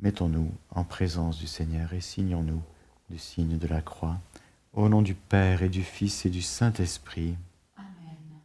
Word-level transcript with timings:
Mettons-nous 0.00 0.52
en 0.70 0.84
présence 0.84 1.38
du 1.38 1.46
Seigneur 1.46 1.92
et 1.92 2.00
signons-nous 2.00 2.62
du 3.10 3.18
signe 3.18 3.58
de 3.58 3.66
la 3.66 3.80
croix. 3.80 4.18
Au 4.72 4.88
nom 4.88 5.02
du 5.02 5.14
Père 5.14 5.62
et 5.62 5.68
du 5.68 5.82
Fils 5.82 6.26
et 6.26 6.30
du 6.30 6.42
Saint-Esprit. 6.42 7.36
Amen. 7.76 8.40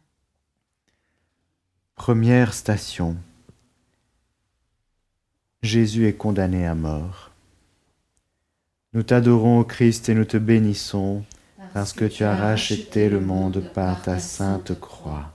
Première 1.96 2.54
station. 2.54 3.16
Jésus 5.62 6.06
est 6.06 6.16
condamné 6.16 6.66
à 6.66 6.74
mort. 6.74 7.30
Nous 8.92 9.02
t'adorons, 9.02 9.62
Christ, 9.64 10.08
et 10.08 10.14
nous 10.14 10.24
te 10.24 10.36
bénissons, 10.36 11.24
parce 11.74 11.92
que 11.92 12.04
tu 12.04 12.24
as 12.24 12.34
racheté 12.34 13.08
le 13.08 13.20
monde 13.20 13.70
par 13.74 14.02
ta 14.02 14.18
sainte 14.18 14.78
croix. 14.80 15.32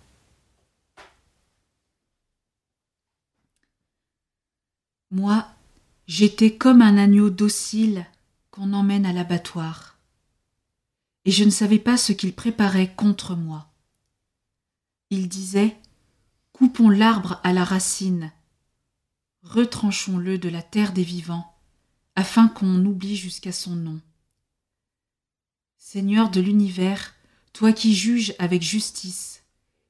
Moi, 5.12 5.46
j'étais 6.08 6.56
comme 6.56 6.82
un 6.82 6.98
agneau 6.98 7.30
docile 7.30 8.06
qu'on 8.52 8.74
emmène 8.74 9.06
à 9.06 9.14
l'abattoir, 9.14 9.98
et 11.26 11.32
je 11.32 11.44
ne 11.44 11.50
savais 11.50 11.80
pas 11.80 11.98
ce 11.98 12.14
qu'il 12.14 12.34
préparait 12.34 12.94
contre 12.96 13.36
moi. 13.36 13.72
Il 15.10 15.28
disait 15.28 15.78
Coupons 16.54 16.90
l'arbre 16.90 17.40
à 17.44 17.52
la 17.52 17.64
racine, 17.64 18.32
retranchons-le 19.42 20.38
de 20.38 20.50
la 20.50 20.62
terre 20.62 20.94
des 20.94 21.04
vivants, 21.04 21.56
afin 22.16 22.48
qu'on 22.48 22.86
oublie 22.86 23.18
jusqu'à 23.18 23.52
son 23.52 23.76
nom. 23.76 24.00
Seigneur 25.78 26.30
de 26.30 26.40
l'univers, 26.40 27.14
toi 27.52 27.74
qui 27.74 27.94
juges 27.94 28.34
avec 28.40 28.62
justice, 28.62 29.44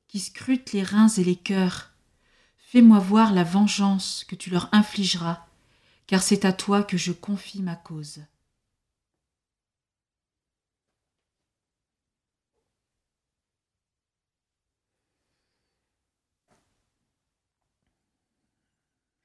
qui 0.08 0.20
scrutes 0.20 0.72
les 0.72 0.84
reins 0.84 1.08
et 1.08 1.24
les 1.24 1.36
cœurs, 1.36 1.92
fais-moi 2.58 3.00
voir 3.00 3.34
la 3.34 3.44
vengeance 3.44 4.26
que 4.28 4.36
tu 4.36 4.50
leur 4.50 4.70
infligeras, 4.72 5.45
car 6.08 6.22
c'est 6.22 6.46
à 6.46 6.54
toi 6.54 6.84
que 6.84 6.98
je 6.98 7.12
confie 7.12 7.62
ma 7.62 7.76
cause. 7.76 8.22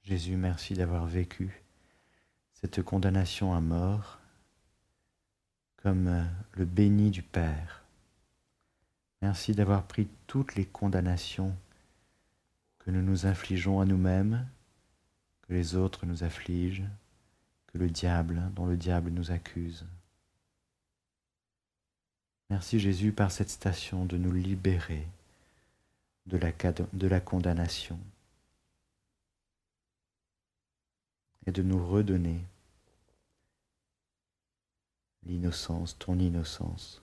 Jésus, 0.02 0.36
merci 0.36 0.74
d'avoir 0.74 1.06
vécu 1.06 1.62
cette 2.54 2.82
condamnation 2.82 3.54
à 3.54 3.60
mort 3.60 4.19
comme 5.76 6.08
euh, 6.08 6.24
le 6.54 6.64
béni 6.64 7.10
du 7.10 7.22
Père. 7.22 7.84
Merci 9.22 9.52
d'avoir 9.52 9.86
pris 9.86 10.08
toutes 10.26 10.54
les 10.56 10.64
condamnations 10.64 11.56
que 12.80 12.91
nous 12.91 13.02
nous 13.02 13.26
infligeons 13.26 13.80
à 13.80 13.84
nous-mêmes, 13.84 14.47
que 15.50 15.54
les 15.56 15.74
autres 15.74 16.06
nous 16.06 16.22
affligent, 16.22 16.86
que 17.66 17.78
le 17.78 17.90
diable, 17.90 18.40
dont 18.54 18.66
le 18.66 18.76
diable 18.76 19.10
nous 19.10 19.32
accuse. 19.32 19.84
Merci 22.50 22.78
Jésus 22.78 23.10
par 23.10 23.32
cette 23.32 23.50
station 23.50 24.04
de 24.04 24.16
nous 24.16 24.30
libérer 24.30 25.08
de 26.26 26.36
la, 26.36 26.52
de 26.52 27.06
la 27.08 27.20
condamnation 27.20 27.98
et 31.48 31.50
de 31.50 31.64
nous 31.64 31.84
redonner 31.84 32.44
l'innocence, 35.26 35.98
ton 35.98 36.16
innocence. 36.20 37.02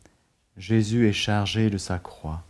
Jésus 0.61 1.07
est 1.07 1.13
chargé 1.13 1.69
de 1.69 1.77
sa 1.77 1.99
croix. 1.99 2.43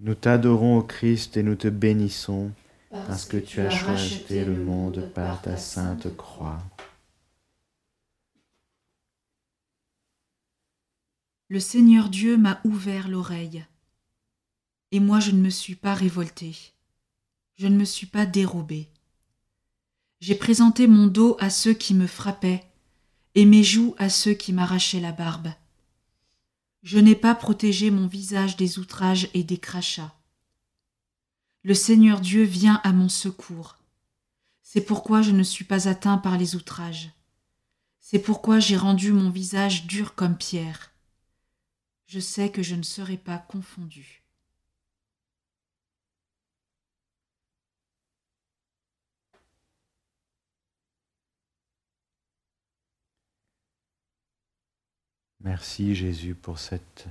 Nous 0.00 0.14
t'adorons, 0.14 0.78
au 0.78 0.82
Christ, 0.82 1.36
et 1.36 1.42
nous 1.42 1.56
te 1.56 1.68
bénissons, 1.68 2.52
parce 2.90 3.26
que 3.26 3.36
tu 3.36 3.60
as 3.60 3.70
choisi 3.70 4.24
le 4.30 4.56
monde 4.56 5.10
par 5.14 5.42
ta 5.42 5.56
sainte 5.56 6.16
croix. 6.16 6.62
le 11.52 11.60
Seigneur 11.60 12.08
Dieu 12.08 12.38
m'a 12.38 12.62
ouvert 12.64 13.08
l'oreille. 13.08 13.62
Et 14.90 15.00
moi 15.00 15.20
je 15.20 15.32
ne 15.32 15.42
me 15.42 15.50
suis 15.50 15.74
pas 15.74 15.92
révolté, 15.92 16.56
je 17.56 17.66
ne 17.66 17.76
me 17.76 17.84
suis 17.84 18.06
pas 18.06 18.24
dérobé. 18.24 18.88
J'ai 20.20 20.34
présenté 20.34 20.86
mon 20.86 21.08
dos 21.08 21.36
à 21.40 21.50
ceux 21.50 21.74
qui 21.74 21.92
me 21.92 22.06
frappaient, 22.06 22.64
et 23.34 23.44
mes 23.44 23.62
joues 23.62 23.94
à 23.98 24.08
ceux 24.08 24.32
qui 24.32 24.54
m'arrachaient 24.54 25.00
la 25.00 25.12
barbe. 25.12 25.48
Je 26.82 26.98
n'ai 26.98 27.14
pas 27.14 27.34
protégé 27.34 27.90
mon 27.90 28.06
visage 28.06 28.56
des 28.56 28.78
outrages 28.78 29.28
et 29.34 29.44
des 29.44 29.58
crachats. 29.58 30.14
Le 31.62 31.74
Seigneur 31.74 32.20
Dieu 32.20 32.42
vient 32.42 32.80
à 32.84 32.92
mon 32.92 33.08
secours. 33.08 33.76
C'est 34.62 34.80
pourquoi 34.84 35.22
je 35.22 35.30
ne 35.30 35.42
suis 35.42 35.64
pas 35.64 35.88
atteint 35.88 36.18
par 36.18 36.38
les 36.38 36.56
outrages. 36.56 37.10
C'est 38.00 38.18
pourquoi 38.18 38.58
j'ai 38.58 38.76
rendu 38.76 39.12
mon 39.12 39.30
visage 39.30 39.86
dur 39.86 40.14
comme 40.14 40.36
pierre 40.36 40.92
je 42.12 42.20
sais 42.20 42.50
que 42.50 42.62
je 42.62 42.74
ne 42.74 42.82
serai 42.82 43.16
pas 43.16 43.38
confondu. 43.38 44.21
Merci 55.44 55.96
Jésus 55.96 56.36
pour 56.36 56.60
cette 56.60 57.08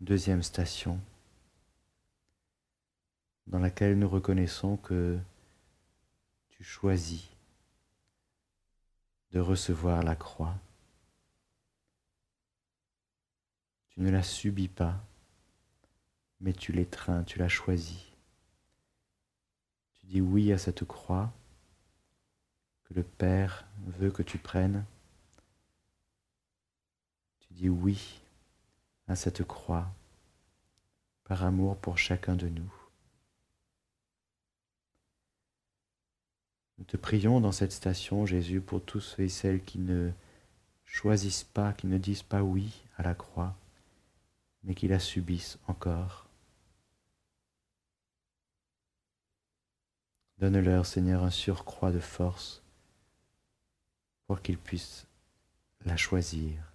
deuxième 0.00 0.44
station 0.44 1.00
dans 3.48 3.58
laquelle 3.58 3.98
nous 3.98 4.08
reconnaissons 4.08 4.76
que 4.76 5.18
tu 6.50 6.62
choisis 6.62 7.28
de 9.32 9.40
recevoir 9.40 10.04
la 10.04 10.14
croix 10.14 10.54
Tu 13.88 14.00
ne 14.00 14.10
la 14.10 14.22
subis 14.22 14.68
pas, 14.68 15.02
mais 16.40 16.52
tu 16.52 16.70
l'étreins, 16.70 17.24
tu 17.24 17.40
la 17.40 17.48
choisis. 17.48 18.12
Tu 19.94 20.06
dis 20.06 20.20
oui 20.20 20.52
à 20.52 20.58
cette 20.58 20.84
croix 20.84 21.32
que 22.84 22.94
le 22.94 23.02
Père 23.02 23.64
veut 23.86 24.12
que 24.12 24.22
tu 24.22 24.38
prennes. 24.38 24.84
Dis 27.56 27.68
oui 27.68 28.20
à 29.08 29.16
cette 29.16 29.42
croix 29.42 29.86
par 31.24 31.42
amour 31.42 31.76
pour 31.76 31.98
chacun 31.98 32.36
de 32.36 32.48
nous. 32.48 32.72
Nous 36.78 36.84
te 36.84 36.96
prions 36.96 37.40
dans 37.40 37.52
cette 37.52 37.72
station, 37.72 38.26
Jésus, 38.26 38.60
pour 38.60 38.84
tous 38.84 39.00
ceux 39.00 39.22
et 39.22 39.28
celles 39.28 39.64
qui 39.64 39.78
ne 39.78 40.12
choisissent 40.84 41.44
pas, 41.44 41.72
qui 41.72 41.86
ne 41.86 41.98
disent 41.98 42.22
pas 42.22 42.42
oui 42.42 42.84
à 42.98 43.02
la 43.02 43.14
croix 43.14 43.56
mais 44.66 44.74
qui 44.74 44.88
la 44.88 44.98
subissent 44.98 45.58
encore. 45.68 46.26
Donne-leur, 50.38 50.84
Seigneur, 50.84 51.22
un 51.22 51.30
surcroît 51.30 51.92
de 51.92 52.00
force 52.00 52.62
pour 54.26 54.42
qu'ils 54.42 54.58
puissent 54.58 55.06
la 55.84 55.96
choisir 55.96 56.65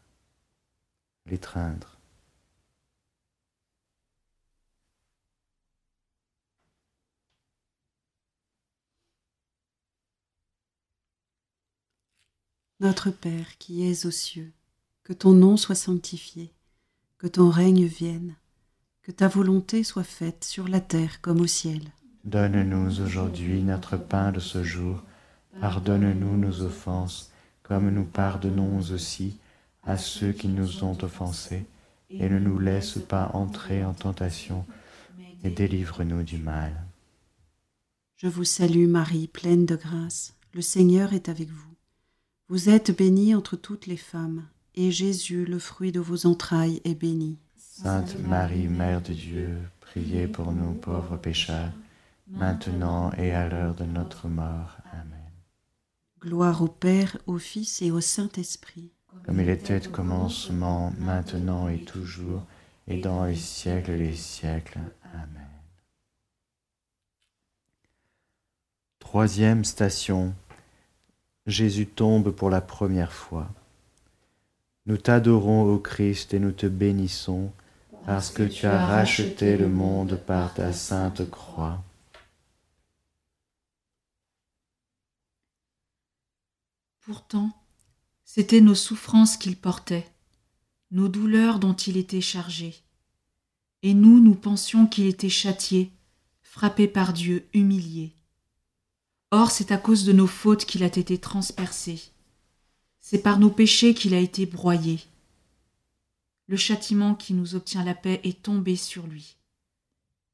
l'étreindre. 1.31 1.97
Notre 12.81 13.11
Père 13.11 13.57
qui 13.59 13.87
es 13.87 14.05
aux 14.05 14.11
cieux, 14.11 14.51
que 15.03 15.13
ton 15.13 15.33
nom 15.33 15.55
soit 15.55 15.75
sanctifié, 15.75 16.53
que 17.17 17.27
ton 17.27 17.49
règne 17.49 17.85
vienne, 17.85 18.35
que 19.03 19.11
ta 19.11 19.27
volonté 19.27 19.83
soit 19.83 20.03
faite 20.03 20.43
sur 20.43 20.67
la 20.67 20.81
terre 20.81 21.21
comme 21.21 21.41
au 21.41 21.47
ciel. 21.47 21.91
Donne-nous 22.23 23.01
aujourd'hui 23.01 23.61
notre 23.61 23.97
pain 23.97 24.31
de 24.31 24.39
ce 24.39 24.63
jour. 24.63 25.01
Pardonne-nous 25.59 26.37
nos 26.37 26.61
offenses, 26.61 27.31
comme 27.61 27.89
nous 27.89 28.05
pardonnons 28.05 28.77
aussi 28.79 29.37
à 29.83 29.97
ceux 29.97 30.31
qui 30.31 30.47
nous 30.47 30.83
ont 30.83 30.97
offensés, 31.03 31.65
et 32.09 32.29
ne 32.29 32.39
nous 32.39 32.59
laisse 32.59 32.99
pas 32.99 33.31
entrer 33.33 33.83
en 33.83 33.93
tentation, 33.93 34.65
et 35.43 35.49
délivre-nous 35.49 36.23
du 36.23 36.37
mal. 36.37 36.73
Je 38.17 38.27
vous 38.27 38.43
salue 38.43 38.87
Marie, 38.87 39.27
pleine 39.27 39.65
de 39.65 39.75
grâce, 39.75 40.35
le 40.53 40.61
Seigneur 40.61 41.13
est 41.13 41.29
avec 41.29 41.49
vous. 41.49 41.73
Vous 42.49 42.69
êtes 42.69 42.95
bénie 42.95 43.33
entre 43.33 43.55
toutes 43.55 43.87
les 43.87 43.97
femmes, 43.97 44.45
et 44.75 44.91
Jésus, 44.91 45.45
le 45.45 45.57
fruit 45.57 45.91
de 45.91 45.99
vos 45.99 46.25
entrailles, 46.25 46.81
est 46.83 46.95
béni. 46.95 47.37
Sainte 47.57 48.19
Marie, 48.19 48.67
Mère 48.67 49.01
de 49.01 49.13
Dieu, 49.13 49.57
priez 49.79 50.27
pour 50.27 50.51
nous 50.51 50.73
pauvres 50.73 51.17
pécheurs, 51.17 51.71
maintenant 52.27 53.11
et 53.13 53.31
à 53.31 53.49
l'heure 53.49 53.73
de 53.73 53.85
notre 53.85 54.27
mort. 54.27 54.77
Amen. 54.91 55.31
Gloire 56.19 56.61
au 56.61 56.67
Père, 56.67 57.17
au 57.25 57.39
Fils 57.39 57.81
et 57.81 57.89
au 57.89 58.01
Saint-Esprit. 58.01 58.91
Comme 59.25 59.39
il 59.39 59.49
était 59.49 59.87
au 59.87 59.91
commencement, 59.91 60.93
maintenant 60.97 61.67
et 61.67 61.83
toujours, 61.83 62.43
et 62.87 62.99
dans 62.99 63.25
les 63.25 63.35
siècles 63.35 63.97
des 63.97 64.15
siècles. 64.15 64.79
Amen. 65.13 65.47
Troisième 68.99 69.65
station. 69.65 70.33
Jésus 71.45 71.87
tombe 71.87 72.31
pour 72.31 72.49
la 72.49 72.61
première 72.61 73.13
fois. 73.13 73.49
Nous 74.85 74.97
t'adorons, 74.97 75.63
ô 75.63 75.79
Christ, 75.79 76.33
et 76.33 76.39
nous 76.39 76.51
te 76.51 76.65
bénissons, 76.65 77.51
parce 78.05 78.31
que 78.31 78.43
tu 78.43 78.65
as 78.65 78.85
racheté 78.85 79.57
le 79.57 79.67
monde 79.67 80.15
par 80.15 80.53
ta 80.53 80.73
sainte 80.73 81.29
croix. 81.29 81.83
Pourtant, 87.01 87.51
c'étaient 88.33 88.61
nos 88.61 88.75
souffrances 88.75 89.35
qu'il 89.35 89.57
portait, 89.57 90.09
nos 90.89 91.09
douleurs 91.09 91.59
dont 91.59 91.73
il 91.73 91.97
était 91.97 92.21
chargé. 92.21 92.73
Et 93.81 93.93
nous, 93.93 94.21
nous 94.21 94.35
pensions 94.35 94.87
qu'il 94.87 95.05
était 95.07 95.27
châtié, 95.27 95.91
frappé 96.41 96.87
par 96.87 97.11
Dieu, 97.11 97.45
humilié. 97.53 98.15
Or, 99.31 99.51
c'est 99.51 99.73
à 99.73 99.77
cause 99.77 100.05
de 100.05 100.13
nos 100.13 100.27
fautes 100.27 100.63
qu'il 100.63 100.81
a 100.81 100.85
été 100.85 101.17
transpercé. 101.17 102.01
C'est 103.01 103.21
par 103.21 103.37
nos 103.37 103.49
péchés 103.49 103.93
qu'il 103.93 104.13
a 104.13 104.19
été 104.19 104.45
broyé. 104.45 105.01
Le 106.47 106.55
châtiment 106.55 107.15
qui 107.15 107.33
nous 107.33 107.55
obtient 107.55 107.83
la 107.83 107.95
paix 107.95 108.21
est 108.23 108.41
tombé 108.41 108.77
sur 108.77 109.07
lui. 109.07 109.35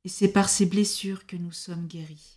Et 0.04 0.10
c'est 0.10 0.32
par 0.32 0.50
ses 0.50 0.68
blessures 0.68 1.26
que 1.26 1.36
nous 1.36 1.52
sommes 1.52 1.88
guéris. 1.88 2.37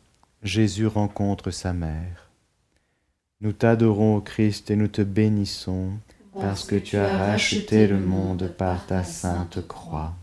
Jésus 0.43 0.87
rencontre 0.87 1.51
sa 1.51 1.71
mère. 1.71 2.31
Nous 3.41 3.53
t'adorons, 3.53 4.17
ô 4.17 4.21
Christ, 4.21 4.71
et 4.71 4.75
nous 4.75 4.87
te 4.87 5.03
bénissons, 5.03 5.91
parce 6.33 6.65
que 6.65 6.75
tu 6.75 6.97
as 6.97 7.15
racheté 7.15 7.87
le 7.87 7.99
monde 7.99 8.51
par 8.57 8.85
ta 8.87 9.03
sainte 9.03 9.65
croix. 9.67 10.15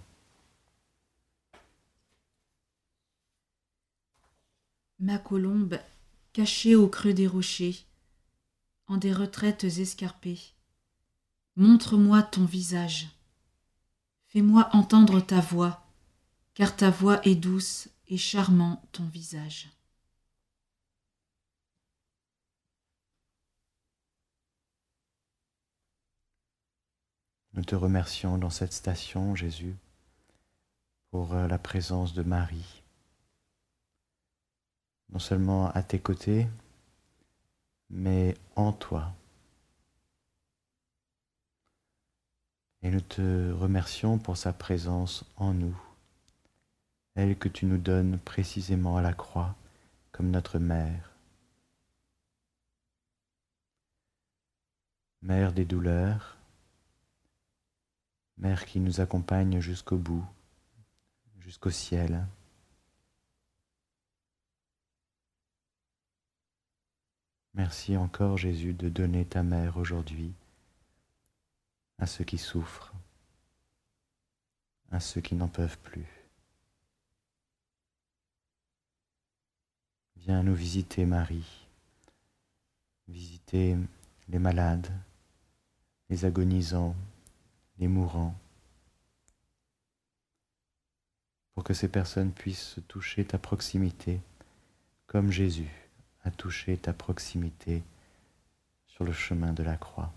Ma 4.98 5.18
colombe, 5.18 5.78
cachée 6.32 6.74
au 6.74 6.88
creux 6.88 7.14
des 7.14 7.28
rochers, 7.28 7.76
en 8.88 8.96
des 8.96 9.12
retraites 9.12 9.64
escarpées, 9.64 10.40
montre-moi 11.54 12.24
ton 12.24 12.44
visage. 12.44 13.06
Fais-moi 14.26 14.68
entendre 14.72 15.20
ta 15.20 15.40
voix, 15.40 15.86
car 16.54 16.74
ta 16.74 16.90
voix 16.90 17.20
est 17.24 17.36
douce 17.36 17.88
et 18.08 18.16
charmant 18.16 18.82
ton 18.90 19.04
visage. 19.04 19.68
Nous 27.58 27.64
te 27.64 27.74
remercions 27.74 28.38
dans 28.38 28.50
cette 28.50 28.72
station, 28.72 29.34
Jésus, 29.34 29.74
pour 31.10 31.34
euh, 31.34 31.48
la 31.48 31.58
présence 31.58 32.14
de 32.14 32.22
Marie, 32.22 32.84
non 35.10 35.18
seulement 35.18 35.68
à 35.72 35.82
tes 35.82 35.98
côtés, 35.98 36.46
mais 37.90 38.36
en 38.54 38.72
toi. 38.72 39.12
Et 42.82 42.90
nous 42.90 43.00
te 43.00 43.50
remercions 43.50 44.18
pour 44.18 44.36
sa 44.36 44.52
présence 44.52 45.24
en 45.34 45.52
nous, 45.52 45.76
elle 47.16 47.36
que 47.36 47.48
tu 47.48 47.66
nous 47.66 47.78
donnes 47.78 48.20
précisément 48.20 48.96
à 48.96 49.02
la 49.02 49.14
croix 49.14 49.56
comme 50.12 50.30
notre 50.30 50.60
mère. 50.60 51.10
Mère 55.22 55.52
des 55.52 55.64
douleurs, 55.64 56.37
Mère 58.38 58.66
qui 58.66 58.78
nous 58.78 59.00
accompagne 59.00 59.60
jusqu'au 59.60 59.96
bout, 59.96 60.24
jusqu'au 61.40 61.70
ciel. 61.70 62.24
Merci 67.54 67.96
encore 67.96 68.38
Jésus 68.38 68.74
de 68.74 68.88
donner 68.88 69.24
ta 69.24 69.42
mère 69.42 69.76
aujourd'hui 69.76 70.32
à 71.98 72.06
ceux 72.06 72.22
qui 72.22 72.38
souffrent, 72.38 72.92
à 74.92 75.00
ceux 75.00 75.20
qui 75.20 75.34
n'en 75.34 75.48
peuvent 75.48 75.78
plus. 75.78 76.06
Viens 80.18 80.44
nous 80.44 80.54
visiter 80.54 81.04
Marie, 81.06 81.66
visiter 83.08 83.76
les 84.28 84.38
malades, 84.38 84.92
les 86.08 86.24
agonisants, 86.24 86.94
les 87.78 87.88
mourants, 87.88 88.38
pour 91.54 91.64
que 91.64 91.74
ces 91.74 91.88
personnes 91.88 92.32
puissent 92.32 92.78
toucher 92.88 93.24
ta 93.24 93.38
proximité, 93.38 94.20
comme 95.06 95.30
Jésus 95.30 95.70
a 96.24 96.30
touché 96.30 96.76
ta 96.76 96.92
proximité 96.92 97.82
sur 98.86 99.04
le 99.04 99.12
chemin 99.12 99.52
de 99.52 99.62
la 99.62 99.76
croix. 99.76 100.12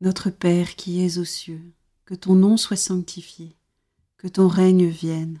Notre 0.00 0.30
Père 0.30 0.74
qui 0.74 1.04
es 1.04 1.18
aux 1.18 1.24
cieux, 1.24 1.62
que 2.04 2.14
ton 2.14 2.34
nom 2.34 2.56
soit 2.56 2.76
sanctifié, 2.76 3.56
que 4.16 4.26
ton 4.26 4.48
règne 4.48 4.88
vienne 4.88 5.40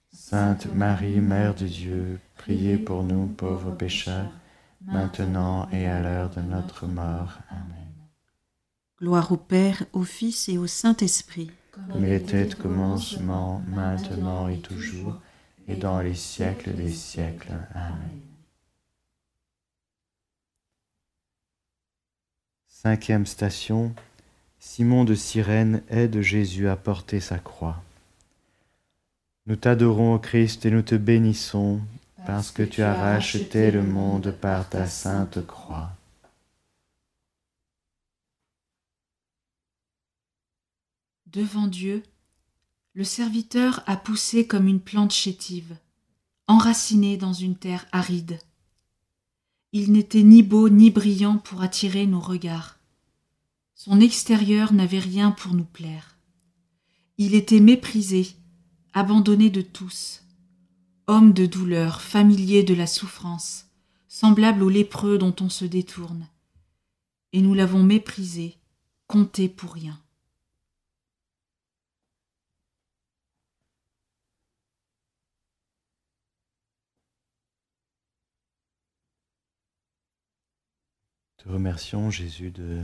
Sainte 0.13 0.65
Marie, 0.73 1.21
Mère 1.21 1.55
de 1.55 1.65
Dieu, 1.65 2.19
priez 2.35 2.77
pour 2.77 3.03
nous 3.03 3.27
pauvres 3.27 3.71
pécheurs, 3.71 4.29
maintenant 4.85 5.69
et 5.71 5.87
à 5.87 6.01
l'heure 6.01 6.29
de 6.29 6.41
notre 6.41 6.85
mort. 6.85 7.39
Amen. 7.49 7.87
Gloire 8.99 9.31
au 9.31 9.37
Père, 9.37 9.85
au 9.93 10.03
Fils 10.03 10.49
et 10.49 10.57
au 10.57 10.67
Saint-Esprit. 10.67 11.49
Comme 11.71 12.03
il 12.05 12.11
était 12.11 12.53
au 12.53 12.57
commencement, 12.57 13.63
maintenant 13.67 14.49
et 14.49 14.59
toujours, 14.59 15.21
et 15.67 15.75
dans 15.75 16.01
les 16.01 16.15
siècles 16.15 16.73
des 16.73 16.91
siècles. 16.91 17.53
Amen. 17.73 18.19
Cinquième 22.67 23.25
station, 23.25 23.93
Simon 24.59 25.05
de 25.05 25.15
Cyrène 25.15 25.83
aide 25.89 26.19
Jésus 26.19 26.67
à 26.67 26.75
porter 26.75 27.21
sa 27.21 27.39
croix. 27.39 27.81
Nous 29.47 29.55
t'adorons, 29.55 30.19
Christ, 30.19 30.65
et 30.65 30.71
nous 30.71 30.83
te 30.83 30.95
bénissons, 30.95 31.81
parce 32.27 32.51
que 32.51 32.61
tu 32.61 32.83
as 32.83 32.93
racheté 32.93 33.71
le 33.71 33.81
monde 33.81 34.35
par 34.39 34.69
ta 34.69 34.85
sainte 34.85 35.45
croix. 35.45 35.91
Devant 41.25 41.67
Dieu, 41.67 42.03
le 42.93 43.03
serviteur 43.03 43.83
a 43.87 43.95
poussé 43.95 44.45
comme 44.45 44.67
une 44.67 44.81
plante 44.81 45.13
chétive, 45.13 45.75
enraciné 46.47 47.17
dans 47.17 47.33
une 47.33 47.55
terre 47.55 47.87
aride. 47.91 48.37
Il 49.71 49.93
n'était 49.93 50.23
ni 50.23 50.43
beau 50.43 50.69
ni 50.69 50.91
brillant 50.91 51.37
pour 51.37 51.61
attirer 51.61 52.05
nos 52.05 52.19
regards. 52.19 52.77
Son 53.73 54.01
extérieur 54.01 54.73
n'avait 54.73 54.99
rien 54.99 55.31
pour 55.31 55.55
nous 55.55 55.63
plaire. 55.63 56.17
Il 57.17 57.33
était 57.33 57.61
méprisé, 57.61 58.35
abandonné 58.93 59.49
de 59.49 59.61
tous, 59.61 60.23
homme 61.07 61.33
de 61.33 61.45
douleur, 61.45 62.01
familier 62.01 62.63
de 62.63 62.73
la 62.73 62.87
souffrance, 62.87 63.67
semblable 64.07 64.63
au 64.63 64.69
lépreux 64.69 65.17
dont 65.17 65.35
on 65.41 65.49
se 65.49 65.65
détourne. 65.65 66.27
Et 67.33 67.41
nous 67.41 67.53
l'avons 67.53 67.83
méprisé, 67.83 68.57
compté 69.07 69.47
pour 69.47 69.73
rien. 69.73 69.99
Te 81.37 81.49
remercions, 81.49 82.11
Jésus, 82.11 82.51
de 82.51 82.83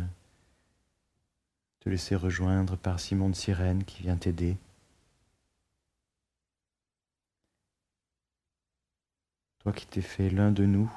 te 1.80 1.90
laisser 1.90 2.16
rejoindre 2.16 2.76
par 2.76 3.00
Simon 3.00 3.30
de 3.30 3.36
Cyrène 3.36 3.84
qui 3.84 4.02
vient 4.02 4.18
t'aider. 4.18 4.58
Toi 9.68 9.74
qui 9.74 9.86
t'es 9.86 10.02
fait 10.02 10.30
l'un 10.30 10.54
de 10.54 10.66
nous 10.66 10.90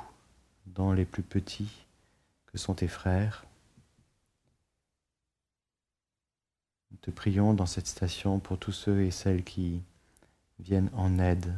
dans 0.66 0.92
les 0.92 1.04
plus 1.04 1.24
petits 1.24 1.84
que 2.46 2.56
sont 2.56 2.74
tes 2.74 2.86
frères. 2.86 3.44
Nous 6.92 6.98
te 6.98 7.10
prions 7.10 7.52
dans 7.52 7.66
cette 7.66 7.88
station 7.88 8.38
pour 8.38 8.60
tous 8.60 8.70
ceux 8.70 9.02
et 9.02 9.10
celles 9.10 9.42
qui 9.42 9.82
viennent 10.60 10.88
en 10.94 11.18
aide, 11.18 11.52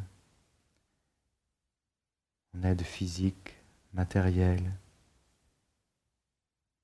en 2.56 2.62
aide 2.62 2.80
physique, 2.80 3.56
matérielle, 3.92 4.72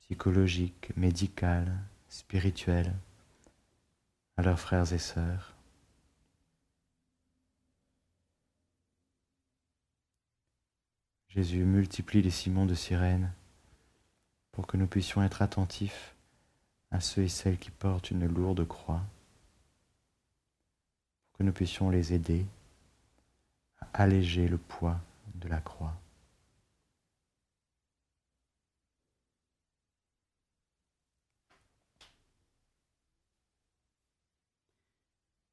psychologique, 0.03 0.95
médicale, 0.95 1.75
spirituelle 2.11 2.93
à 4.37 4.43
leurs 4.43 4.61
frères 4.61 4.93
et 4.93 4.99
sœurs. 4.99 5.55
Jésus 11.29 11.65
multiplie 11.65 12.23
les 12.23 12.31
Simons 12.31 12.67
de 12.67 12.75
sirène 12.75 13.33
pour 14.53 14.67
que 14.67 14.77
nous 14.77 14.87
puissions 14.87 15.23
être 15.23 15.43
attentifs 15.43 16.15
à 16.91 17.01
ceux 17.01 17.23
et 17.23 17.29
celles 17.29 17.59
qui 17.59 17.71
portent 17.71 18.11
une 18.11 18.27
lourde 18.27 18.67
croix, 18.67 19.03
pour 21.27 21.39
que 21.39 21.43
nous 21.43 21.53
puissions 21.53 21.91
les 21.91 22.15
aider 22.15 22.47
à 23.81 24.03
alléger 24.03 24.49
le 24.49 24.59
poids 24.59 24.99
de 25.35 25.49
la 25.49 25.61
croix. 25.61 25.95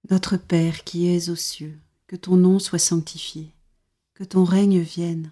Notre 0.10 0.38
Père 0.38 0.84
qui 0.84 1.08
es 1.08 1.30
aux 1.30 1.36
cieux, 1.36 1.78
que 2.08 2.16
ton 2.16 2.38
nom 2.38 2.60
soit 2.60 2.80
sanctifié, 2.80 3.52
que 4.14 4.24
ton 4.24 4.44
règne 4.44 4.80
vienne, 4.80 5.32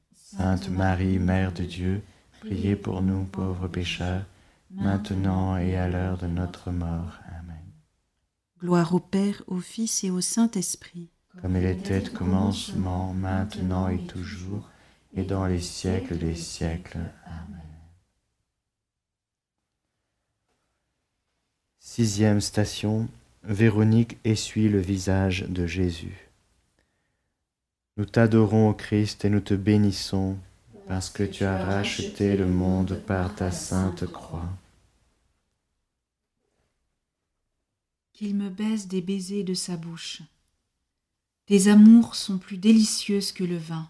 Sainte 0.37 0.69
Marie, 0.69 1.19
Mère 1.19 1.51
de 1.51 1.63
Dieu, 1.63 2.01
priez 2.39 2.77
pour 2.77 3.01
nous 3.01 3.25
pauvres 3.25 3.67
pécheurs, 3.67 4.25
maintenant 4.69 5.57
et 5.57 5.75
à 5.75 5.89
l'heure 5.89 6.17
de 6.17 6.27
notre 6.27 6.71
mort. 6.71 7.19
Amen. 7.37 7.65
Gloire 8.61 8.95
au 8.95 9.01
Père, 9.01 9.43
au 9.47 9.59
Fils 9.59 10.05
et 10.05 10.09
au 10.09 10.21
Saint-Esprit. 10.21 11.09
Comme 11.41 11.57
il 11.57 11.65
était 11.65 12.09
au 12.09 12.13
commencement, 12.13 13.13
maintenant 13.13 13.89
et 13.89 13.99
toujours, 14.07 14.69
et 15.13 15.23
dans 15.23 15.45
les 15.45 15.59
siècles 15.59 16.17
des 16.17 16.35
siècles. 16.35 16.99
Amen. 17.25 17.59
Sixième 21.79 22.39
station, 22.39 23.09
Véronique 23.43 24.17
essuie 24.23 24.69
le 24.69 24.79
visage 24.79 25.45
de 25.49 25.67
Jésus. 25.67 26.30
Nous 28.01 28.07
t'adorons, 28.07 28.71
ô 28.71 28.73
Christ, 28.73 29.25
et 29.25 29.29
nous 29.29 29.41
te 29.41 29.53
bénissons, 29.53 30.35
parce 30.87 31.11
que 31.11 31.21
tu 31.21 31.43
as 31.43 31.63
racheté 31.63 32.35
le 32.35 32.47
monde 32.47 32.99
par 33.05 33.35
ta 33.35 33.51
sainte 33.51 34.07
croix. 34.07 34.49
Qu'il 38.11 38.35
me 38.35 38.49
baise 38.49 38.87
des 38.87 39.01
baisers 39.01 39.43
de 39.43 39.53
sa 39.53 39.77
bouche. 39.77 40.23
Tes 41.45 41.67
amours 41.67 42.15
sont 42.15 42.39
plus 42.39 42.57
délicieuses 42.57 43.31
que 43.31 43.43
le 43.43 43.57
vin. 43.57 43.87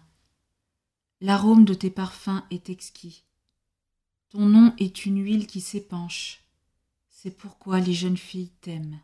L'arôme 1.22 1.64
de 1.64 1.72
tes 1.72 1.88
parfums 1.88 2.42
est 2.50 2.68
exquis. 2.68 3.24
Ton 4.28 4.44
nom 4.44 4.74
est 4.76 5.06
une 5.06 5.24
huile 5.24 5.46
qui 5.46 5.62
s'épanche. 5.62 6.42
C'est 7.08 7.38
pourquoi 7.38 7.80
les 7.80 7.94
jeunes 7.94 8.18
filles 8.18 8.50
t'aiment. 8.60 9.00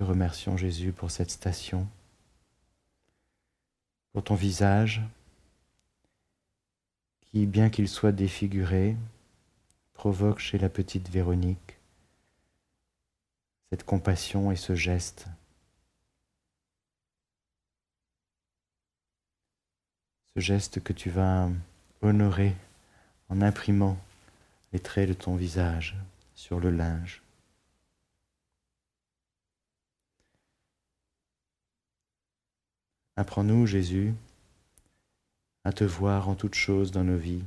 Te 0.00 0.04
remercions 0.04 0.56
Jésus 0.56 0.92
pour 0.92 1.10
cette 1.10 1.30
station, 1.30 1.86
pour 4.14 4.24
ton 4.24 4.34
visage 4.34 5.02
qui, 7.20 7.44
bien 7.44 7.68
qu'il 7.68 7.86
soit 7.86 8.10
défiguré, 8.10 8.96
provoque 9.92 10.38
chez 10.38 10.56
la 10.56 10.70
petite 10.70 11.10
Véronique 11.10 11.76
cette 13.68 13.84
compassion 13.84 14.50
et 14.50 14.56
ce 14.56 14.74
geste. 14.74 15.26
ce 20.34 20.40
geste 20.40 20.82
que 20.82 20.94
tu 20.94 21.10
vas 21.10 21.50
honorer 22.00 22.56
en 23.28 23.42
imprimant 23.42 23.98
les 24.72 24.80
traits 24.80 25.10
de 25.10 25.14
ton 25.14 25.36
visage 25.36 25.94
sur 26.34 26.58
le 26.58 26.70
linge. 26.70 27.20
Apprends-nous, 33.20 33.66
Jésus, 33.66 34.14
à 35.64 35.74
te 35.74 35.84
voir 35.84 36.30
en 36.30 36.34
toutes 36.34 36.54
choses 36.54 36.90
dans 36.90 37.04
nos 37.04 37.18
vies, 37.18 37.44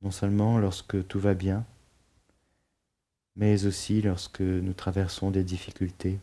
non 0.00 0.10
seulement 0.10 0.58
lorsque 0.58 1.06
tout 1.06 1.20
va 1.20 1.34
bien, 1.34 1.66
mais 3.34 3.66
aussi 3.66 4.00
lorsque 4.00 4.40
nous 4.40 4.72
traversons 4.72 5.30
des 5.30 5.44
difficultés, 5.44 6.18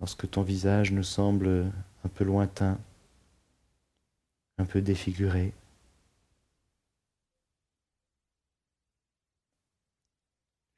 lorsque 0.00 0.28
ton 0.28 0.42
visage 0.42 0.90
nous 0.90 1.04
semble 1.04 1.70
un 2.04 2.08
peu 2.08 2.24
lointain, 2.24 2.76
un 4.58 4.66
peu 4.66 4.80
défiguré. 4.80 5.54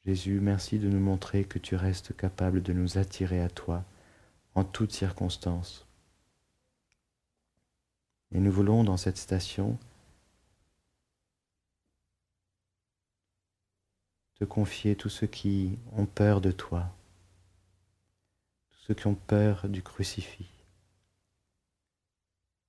Jésus, 0.04 0.40
merci 0.40 0.78
de 0.78 0.90
nous 0.90 1.00
montrer 1.00 1.44
que 1.44 1.58
tu 1.58 1.74
restes 1.74 2.14
capable 2.14 2.62
de 2.62 2.74
nous 2.74 2.98
attirer 2.98 3.40
à 3.40 3.48
toi 3.48 3.82
en 4.54 4.64
toutes 4.64 4.92
circonstances. 4.92 5.86
Et 8.32 8.40
nous 8.40 8.52
voulons 8.52 8.84
dans 8.84 8.96
cette 8.96 9.16
station 9.16 9.78
te 14.34 14.44
confier 14.44 14.96
tous 14.96 15.08
ceux 15.08 15.26
qui 15.26 15.78
ont 15.92 16.06
peur 16.06 16.40
de 16.40 16.50
toi, 16.50 16.90
tous 18.70 18.78
ceux 18.86 18.94
qui 18.94 19.06
ont 19.06 19.14
peur 19.14 19.68
du 19.68 19.82
crucifix, 19.82 20.48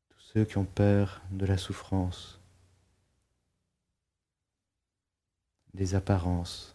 tous 0.09 0.21
ceux 0.21 0.45
qui 0.45 0.57
ont 0.57 0.65
peur 0.65 1.21
de 1.31 1.45
la 1.45 1.57
souffrance, 1.57 2.39
des 5.73 5.95
apparences. 5.95 6.74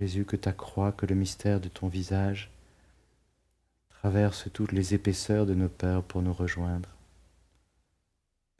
Jésus, 0.00 0.24
que 0.24 0.36
ta 0.36 0.52
croix, 0.52 0.92
que 0.92 1.06
le 1.06 1.14
mystère 1.14 1.60
de 1.60 1.68
ton 1.68 1.88
visage 1.88 2.50
traverse 3.88 4.48
toutes 4.52 4.72
les 4.72 4.92
épaisseurs 4.92 5.46
de 5.46 5.54
nos 5.54 5.68
peurs 5.68 6.04
pour 6.04 6.20
nous 6.20 6.32
rejoindre, 6.32 6.88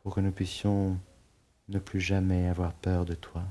pour 0.02 0.14
que 0.14 0.20
nous 0.20 0.32
puissions 0.32 0.98
ne 1.68 1.78
plus 1.78 2.00
jamais 2.00 2.48
avoir 2.48 2.72
peur 2.74 3.04
de 3.04 3.14
toi. 3.14 3.44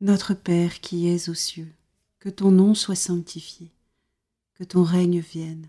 Notre 0.00 0.34
Père 0.34 0.80
qui 0.80 1.08
es 1.08 1.28
aux 1.28 1.34
cieux, 1.34 1.72
que 2.18 2.28
ton 2.28 2.50
nom 2.50 2.74
soit 2.74 2.96
sanctifié, 2.96 3.70
que 4.54 4.64
ton 4.64 4.82
règne 4.82 5.20
vienne, 5.20 5.68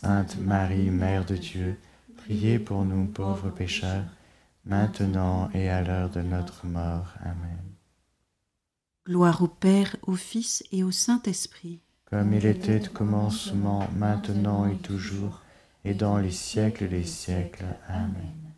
Sainte 0.00 0.38
Marie, 0.38 0.90
Mère 0.90 1.24
de 1.24 1.34
Dieu, 1.34 1.76
priez 2.18 2.60
pour 2.60 2.84
nous 2.84 3.06
pauvres 3.06 3.50
pécheurs, 3.50 4.04
maintenant 4.64 5.50
et 5.54 5.68
à 5.68 5.82
l'heure 5.82 6.08
de 6.08 6.22
notre 6.22 6.66
mort. 6.66 7.14
Amen. 7.20 7.58
Gloire 9.04 9.42
au 9.42 9.48
Père, 9.48 9.96
au 10.02 10.14
Fils 10.14 10.62
et 10.70 10.84
au 10.84 10.92
Saint-Esprit. 10.92 11.80
Comme 12.04 12.32
il 12.32 12.46
était 12.46 12.88
au 12.88 12.92
commencement, 12.92 13.88
maintenant 13.96 14.66
et 14.66 14.76
toujours, 14.76 15.40
et 15.84 15.94
dans 15.94 16.18
les 16.18 16.30
siècles 16.30 16.88
des 16.88 17.02
siècles. 17.02 17.66
Amen. 17.88 18.52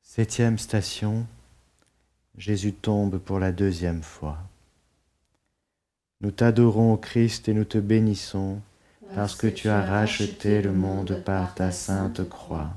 Septième 0.00 0.58
station, 0.58 1.26
Jésus 2.36 2.72
tombe 2.72 3.18
pour 3.18 3.40
la 3.40 3.50
deuxième 3.50 4.04
fois. 4.04 4.38
Nous 6.20 6.30
t'adorons, 6.30 6.96
Christ, 6.96 7.48
et 7.48 7.54
nous 7.54 7.64
te 7.64 7.78
bénissons, 7.78 8.60
parce 9.14 9.34
que 9.36 9.46
tu 9.46 9.68
as 9.68 9.84
racheté 9.84 10.62
le 10.62 10.72
monde 10.72 11.22
par 11.24 11.54
ta 11.54 11.70
sainte 11.70 12.28
croix. 12.28 12.76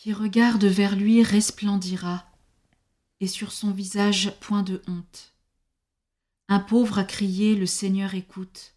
qui 0.00 0.14
regarde 0.14 0.64
vers 0.64 0.96
lui 0.96 1.22
resplendira, 1.22 2.24
et 3.20 3.26
sur 3.26 3.52
son 3.52 3.70
visage 3.70 4.32
point 4.40 4.62
de 4.62 4.80
honte. 4.88 5.34
Un 6.48 6.58
pauvre 6.58 6.98
a 6.98 7.04
crié, 7.04 7.54
le 7.54 7.66
Seigneur 7.66 8.14
écoute, 8.14 8.72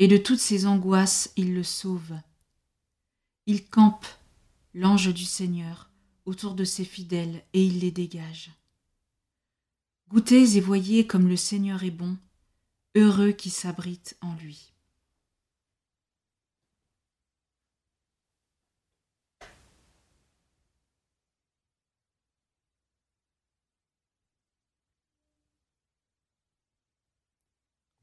et 0.00 0.08
de 0.08 0.16
toutes 0.16 0.40
ses 0.40 0.66
angoisses 0.66 1.32
il 1.36 1.54
le 1.54 1.62
sauve. 1.62 2.16
Il 3.46 3.64
campe, 3.64 4.06
l'ange 4.74 5.14
du 5.14 5.24
Seigneur, 5.24 5.89
autour 6.30 6.54
de 6.54 6.64
ses 6.64 6.84
fidèles, 6.84 7.42
et 7.52 7.64
il 7.64 7.80
les 7.80 7.90
dégage. 7.90 8.52
Goûtez 10.08 10.56
et 10.56 10.60
voyez 10.60 11.06
comme 11.06 11.28
le 11.28 11.36
Seigneur 11.36 11.82
est 11.82 11.90
bon, 11.90 12.16
heureux 12.94 13.32
qui 13.32 13.50
s'abrite 13.50 14.16
en 14.20 14.34
lui. 14.36 14.72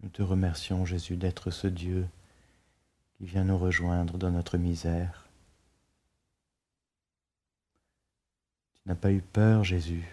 Nous 0.04 0.10
te 0.10 0.22
remercions, 0.22 0.86
Jésus, 0.86 1.16
d'être 1.16 1.50
ce 1.52 1.68
Dieu 1.68 2.08
qui 3.18 3.26
vient 3.26 3.46
nous 3.46 3.58
rejoindre 3.58 4.18
dans 4.18 4.32
notre 4.32 4.58
misère. 4.58 5.27
N'as 8.88 8.96
pas 8.96 9.12
eu 9.12 9.22
peur, 9.22 9.66
Jésus, 9.66 10.08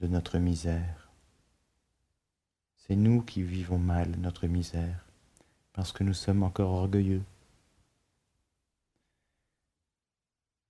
de 0.00 0.06
notre 0.06 0.36
misère. 0.36 1.08
C'est 2.76 2.94
nous 2.94 3.22
qui 3.22 3.42
vivons 3.42 3.78
mal 3.78 4.10
notre 4.18 4.46
misère, 4.46 5.02
parce 5.72 5.92
que 5.92 6.04
nous 6.04 6.12
sommes 6.12 6.42
encore 6.42 6.72
orgueilleux. 6.72 7.22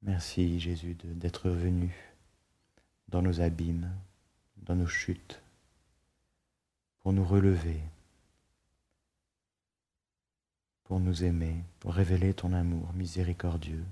Merci, 0.03 0.61
Jésus, 0.61 0.95
d'être 0.95 1.51
venu 1.51 1.93
dans 3.09 3.23
nos 3.23 3.41
abîmes, 3.41 3.91
dans 4.59 4.77
nos 4.77 4.87
chutes 4.87 5.43
pour 7.01 7.13
nous 7.13 7.25
relever, 7.25 7.81
pour 10.85 11.01
nous 11.01 11.25
aimer, 11.25 11.65
pour 11.81 11.93
révéler 11.93 12.35
ton 12.35 12.53
amour 12.53 12.93
miséricordieux. 12.93 13.85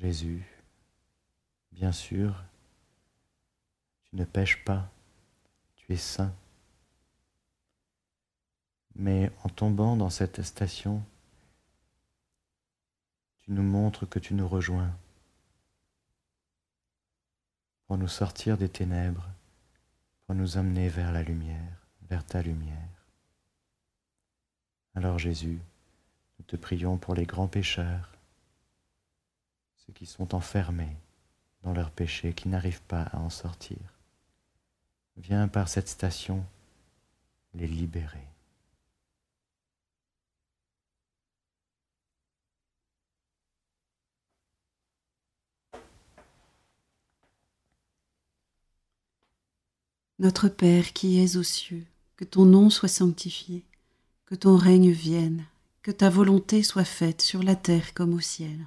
Jésus, 0.00 0.46
bien 1.72 1.90
sûr, 1.90 2.44
tu 4.04 4.14
ne 4.14 4.24
pêches 4.24 4.64
pas, 4.64 4.88
tu 5.74 5.92
es 5.92 5.96
saint. 5.96 6.32
Mais 8.94 9.32
en 9.42 9.48
tombant 9.48 9.96
dans 9.96 10.08
cette 10.08 10.42
station, 10.42 11.02
tu 13.38 13.50
nous 13.50 13.62
montres 13.62 14.08
que 14.08 14.20
tu 14.20 14.34
nous 14.34 14.46
rejoins 14.46 14.96
pour 17.88 17.98
nous 17.98 18.06
sortir 18.06 18.56
des 18.56 18.68
ténèbres, 18.68 19.28
pour 20.26 20.36
nous 20.36 20.58
amener 20.58 20.88
vers 20.88 21.10
la 21.10 21.24
lumière, 21.24 21.88
vers 22.08 22.24
ta 22.24 22.40
lumière. 22.40 22.88
Alors 24.94 25.18
Jésus, 25.18 25.58
nous 26.38 26.44
te 26.44 26.54
prions 26.54 26.98
pour 26.98 27.16
les 27.16 27.26
grands 27.26 27.48
pécheurs, 27.48 28.17
ceux 29.88 29.94
qui 29.94 30.06
sont 30.06 30.34
enfermés 30.34 30.96
dans 31.62 31.72
leurs 31.72 31.90
péchés, 31.90 32.34
qui 32.34 32.48
n'arrivent 32.48 32.82
pas 32.82 33.04
à 33.04 33.18
en 33.18 33.30
sortir. 33.30 33.78
Viens 35.16 35.48
par 35.48 35.68
cette 35.68 35.88
station 35.88 36.44
les 37.54 37.66
libérer. 37.66 38.28
Notre 50.18 50.48
Père 50.48 50.92
qui 50.92 51.22
es 51.22 51.36
aux 51.36 51.42
cieux, 51.44 51.86
que 52.16 52.24
ton 52.24 52.44
nom 52.44 52.70
soit 52.70 52.88
sanctifié, 52.88 53.64
que 54.26 54.34
ton 54.34 54.56
règne 54.56 54.90
vienne, 54.90 55.44
que 55.82 55.92
ta 55.92 56.10
volonté 56.10 56.62
soit 56.62 56.84
faite 56.84 57.22
sur 57.22 57.42
la 57.42 57.56
terre 57.56 57.94
comme 57.94 58.14
au 58.14 58.20
ciel. 58.20 58.66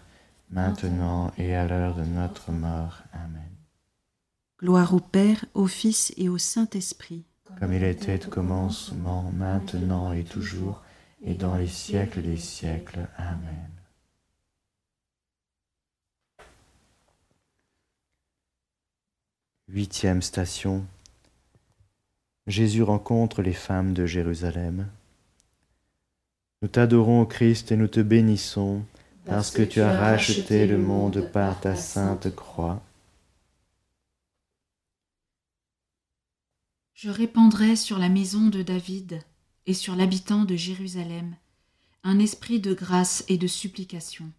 maintenant 0.51 1.31
et 1.37 1.55
à 1.55 1.67
l'heure 1.67 1.95
de 1.95 2.03
notre 2.03 2.51
mort. 2.51 3.01
Amen. 3.13 3.49
Gloire 4.59 4.93
au 4.93 4.99
Père, 4.99 5.45
au 5.53 5.67
Fils 5.67 6.13
et 6.17 6.29
au 6.29 6.37
Saint-Esprit. 6.37 7.25
Comme 7.59 7.73
il 7.73 7.83
était 7.83 8.25
au 8.25 8.29
commencement, 8.29 9.31
maintenant 9.35 10.13
et 10.13 10.23
toujours, 10.23 10.81
et 11.23 11.33
dans 11.33 11.55
les 11.55 11.67
siècles 11.67 12.21
des 12.21 12.37
siècles. 12.37 13.07
Amen. 13.17 13.69
Huitième 19.67 20.21
station. 20.21 20.85
Jésus 22.45 22.83
rencontre 22.83 23.41
les 23.41 23.53
femmes 23.53 23.93
de 23.93 24.05
Jérusalem. 24.05 24.87
Nous 26.61 26.67
t'adorons, 26.67 27.25
Christ, 27.25 27.71
et 27.71 27.77
nous 27.77 27.87
te 27.87 28.01
bénissons, 28.01 28.83
parce 29.25 29.51
que 29.51 29.61
tu 29.61 29.81
as 29.81 29.97
racheté 29.97 30.65
le 30.67 30.77
monde 30.77 31.29
par 31.31 31.59
ta 31.59 31.75
sainte 31.75 32.33
croix. 32.35 32.81
Je 36.93 37.09
répandrai 37.09 37.75
sur 37.75 37.97
la 37.97 38.09
maison 38.09 38.47
de 38.47 38.61
David 38.61 39.23
et 39.65 39.73
sur 39.73 39.95
l'habitant 39.95 40.43
de 40.45 40.55
Jérusalem 40.55 41.35
un 42.03 42.19
esprit 42.19 42.59
de 42.59 42.73
grâce 42.73 43.23
et 43.27 43.37
de 43.37 43.47
supplication, 43.47 44.31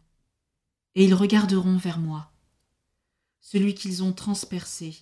et 0.95 1.05
ils 1.05 1.15
regarderont 1.15 1.77
vers 1.77 1.99
moi, 1.99 2.33
celui 3.41 3.75
qu'ils 3.75 4.03
ont 4.03 4.13
transpercé. 4.13 4.97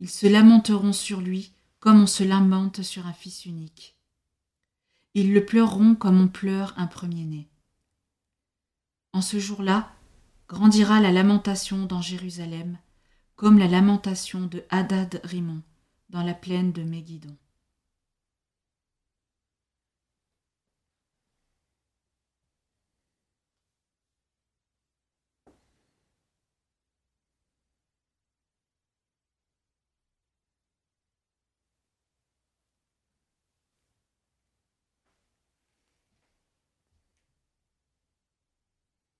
Ils 0.00 0.08
se 0.10 0.26
lamenteront 0.26 0.92
sur 0.92 1.20
lui 1.20 1.52
comme 1.80 2.00
on 2.02 2.06
se 2.06 2.22
lamente 2.22 2.82
sur 2.82 3.06
un 3.06 3.12
fils 3.12 3.46
unique. 3.46 3.96
Ils 5.14 5.32
le 5.32 5.44
pleureront 5.44 5.94
comme 5.94 6.20
on 6.20 6.28
pleure 6.28 6.74
un 6.76 6.86
premier-né. 6.86 7.48
En 9.18 9.20
ce 9.20 9.40
jour-là, 9.40 9.90
grandira 10.48 11.00
la 11.00 11.10
lamentation 11.10 11.86
dans 11.86 12.00
Jérusalem, 12.00 12.78
comme 13.34 13.58
la 13.58 13.66
lamentation 13.66 14.42
de 14.42 14.62
Hadad 14.70 15.20
Rimon 15.24 15.60
dans 16.08 16.22
la 16.22 16.34
plaine 16.34 16.70
de 16.70 16.84
Megiddo. 16.84 17.30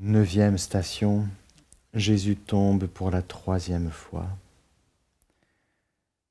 Neuvième 0.00 0.58
station, 0.58 1.28
Jésus 1.94 2.34
tombe 2.34 2.86
pour 2.86 3.12
la 3.12 3.22
troisième 3.22 3.92
fois. 3.92 4.26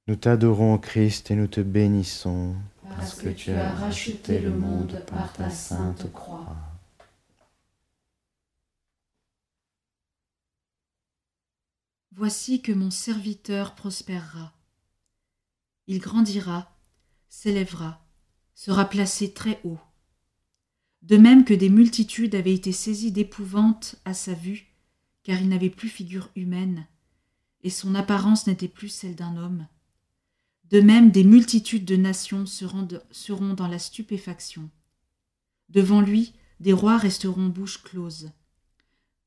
Nous 0.08 0.18
t'adorons, 0.18 0.78
Christ, 0.78 1.32
et 1.32 1.36
nous 1.36 1.48
te 1.48 1.62
bénissons, 1.62 2.58
parce 2.90 3.16
que 3.16 3.30
tu 3.30 3.52
as 3.52 3.72
racheté 3.72 4.40
le 4.40 4.52
monde 4.52 5.02
par 5.08 5.32
ta 5.32 5.50
sainte 5.50 6.12
croix. 6.12 6.58
Voici 12.12 12.62
que 12.62 12.74
mon 12.74 12.92
serviteur 12.92 13.76
prospérera. 13.76 14.52
Il 15.88 16.00
grandira, 16.00 16.70
s'élèvera, 17.30 18.06
sera 18.56 18.84
placé 18.90 19.34
très 19.34 19.62
haut. 19.64 19.80
De 21.04 21.18
même 21.18 21.44
que 21.44 21.54
des 21.54 21.70
multitudes 21.70 22.34
avaient 22.34 22.54
été 22.54 22.72
saisies 22.72 23.12
d'épouvante 23.12 23.96
à 24.06 24.14
sa 24.14 24.34
vue, 24.34 24.74
car 25.24 25.42
il 25.42 25.50
n'avait 25.50 25.70
plus 25.70 25.90
figure 25.90 26.30
humaine, 26.38 26.88
et 27.62 27.70
son 27.70 27.94
apparence 27.94 28.48
n'était 28.48 28.70
plus 28.70 28.88
celle 28.88 29.16
d'un 29.16 29.36
homme. 29.36 29.68
De 30.70 30.80
même, 30.80 31.12
des 31.12 31.26
multitudes 31.26 31.84
de 31.84 31.98
nations 31.98 32.46
seront, 32.46 33.54
dans 33.54 33.68
la 33.68 33.80
stupéfaction. 33.80 34.70
Devant 35.68 36.00
lui, 36.00 36.34
des 36.62 36.74
rois 36.74 36.98
resteront 36.98 37.48
bouche 37.48 37.84
close, 37.84 38.32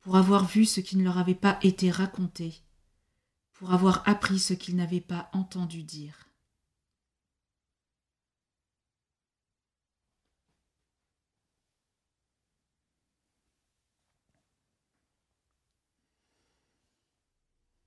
pour 0.01 0.17
avoir 0.17 0.47
vu 0.47 0.65
ce 0.65 0.81
qui 0.81 0.97
ne 0.97 1.05
leur 1.05 1.19
avait 1.19 1.35
pas 1.35 1.59
été 1.63 1.91
raconté, 1.91 2.63
pour 3.53 3.75
avoir 3.75 4.03
appris 4.09 4.39
ce 4.39 4.55
qu'ils 4.55 4.77
n'avaient 4.77 5.01
pas 5.01 5.29
entendu 5.35 5.83
dire. 5.83 6.26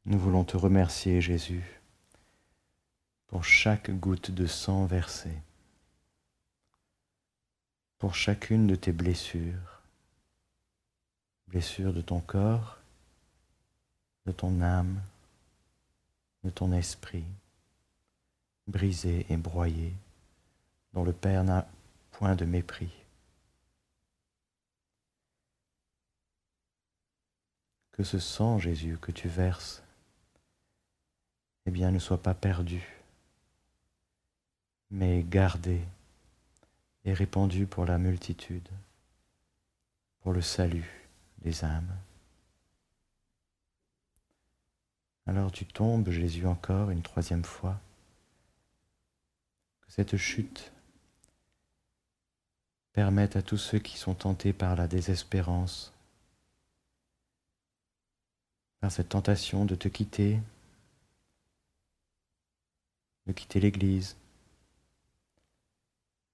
Nous 0.10 0.18
voulons 0.18 0.44
te 0.44 0.58
remercier, 0.58 1.22
Jésus, 1.22 1.80
pour 3.28 3.44
chaque 3.44 3.92
goutte 3.92 4.32
de 4.32 4.48
sang 4.48 4.88
versée, 4.88 5.38
pour 8.00 8.16
chacune 8.16 8.66
de 8.66 8.74
tes 8.74 8.92
blessures, 8.92 9.84
blessures 11.48 11.94
de 11.94 12.02
ton 12.02 12.22
corps, 12.22 12.80
de 14.26 14.32
ton 14.32 14.64
âme, 14.64 15.00
de 16.44 16.50
ton 16.50 16.72
esprit, 16.72 17.26
brisées 18.66 19.28
et 19.30 19.38
broyées, 19.38 19.94
dont 20.94 21.04
le 21.04 21.14
Père 21.14 21.44
n'a 21.44 21.68
point 22.14 22.36
de 22.36 22.46
mépris. 22.46 22.92
Que 27.92 28.04
ce 28.04 28.18
sang, 28.18 28.58
Jésus, 28.58 28.98
que 29.00 29.12
tu 29.12 29.28
verses, 29.28 29.84
eh 31.66 31.72
bien, 31.72 31.92
ne 31.92 32.00
soit 32.00 32.22
pas 32.22 32.34
perdu, 32.34 32.82
mais 34.92 35.24
gardé 35.24 35.82
et 37.06 37.14
répandu 37.14 37.66
pour 37.66 37.86
la 37.86 37.98
multitude, 37.98 38.68
pour 40.22 40.34
le 40.34 40.42
salut 40.42 41.08
des 41.42 41.64
âmes. 41.64 41.96
Alors 45.30 45.52
tu 45.52 45.66
tombes, 45.66 46.10
Jésus, 46.10 46.48
encore 46.48 46.90
une 46.90 47.04
troisième 47.04 47.44
fois. 47.44 47.80
Que 49.82 49.92
cette 49.92 50.18
chute 50.18 50.72
permette 52.94 53.36
à 53.36 53.44
tous 53.44 53.58
ceux 53.58 53.80
qui 53.80 53.98
sont 53.98 54.16
tentés 54.16 54.54
par 54.54 54.76
la 54.76 54.88
désespérance, 54.88 55.94
par 58.80 58.92
cette 58.92 59.10
tentation 59.10 59.66
de 59.66 59.76
te 59.76 59.88
quitter, 59.88 60.40
quitter 63.34 63.60
l'Église, 63.60 64.18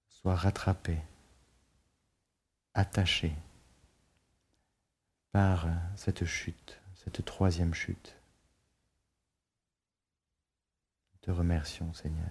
soit 0.08 0.34
rattrapés, 0.34 1.00
attachés 2.74 3.34
par 5.32 5.68
cette 5.96 6.24
chute, 6.24 6.80
cette 6.94 7.24
troisième 7.24 7.74
chute. 7.74 8.16
Nous 11.12 11.18
te 11.20 11.30
remercions, 11.30 11.92
Seigneur. 11.92 12.30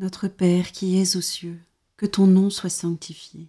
Notre 0.00 0.26
Père 0.26 0.72
qui 0.72 0.98
es 0.98 1.16
aux 1.16 1.20
cieux, 1.20 1.60
que 1.96 2.06
ton 2.06 2.26
nom 2.26 2.50
soit 2.50 2.68
sanctifié, 2.68 3.48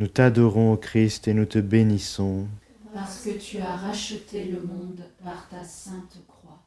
Nous 0.00 0.08
t'adorons, 0.08 0.76
Christ, 0.76 1.28
et 1.28 1.34
nous 1.34 1.46
te 1.46 1.58
bénissons. 1.58 2.48
Parce 2.92 3.22
que 3.22 3.38
tu 3.38 3.58
as 3.58 3.76
racheté 3.76 4.44
le 4.46 4.60
monde 4.60 5.08
par 5.22 5.48
ta 5.48 5.62
sainte 5.62 6.18
croix. 6.26 6.66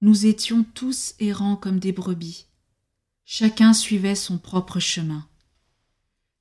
Nous 0.00 0.26
étions 0.26 0.64
tous 0.74 1.14
errants 1.18 1.56
comme 1.56 1.80
des 1.80 1.92
brebis. 1.92 2.46
Chacun 3.26 3.74
suivait 3.74 4.14
son 4.14 4.38
propre 4.38 4.80
chemin. 4.80 5.26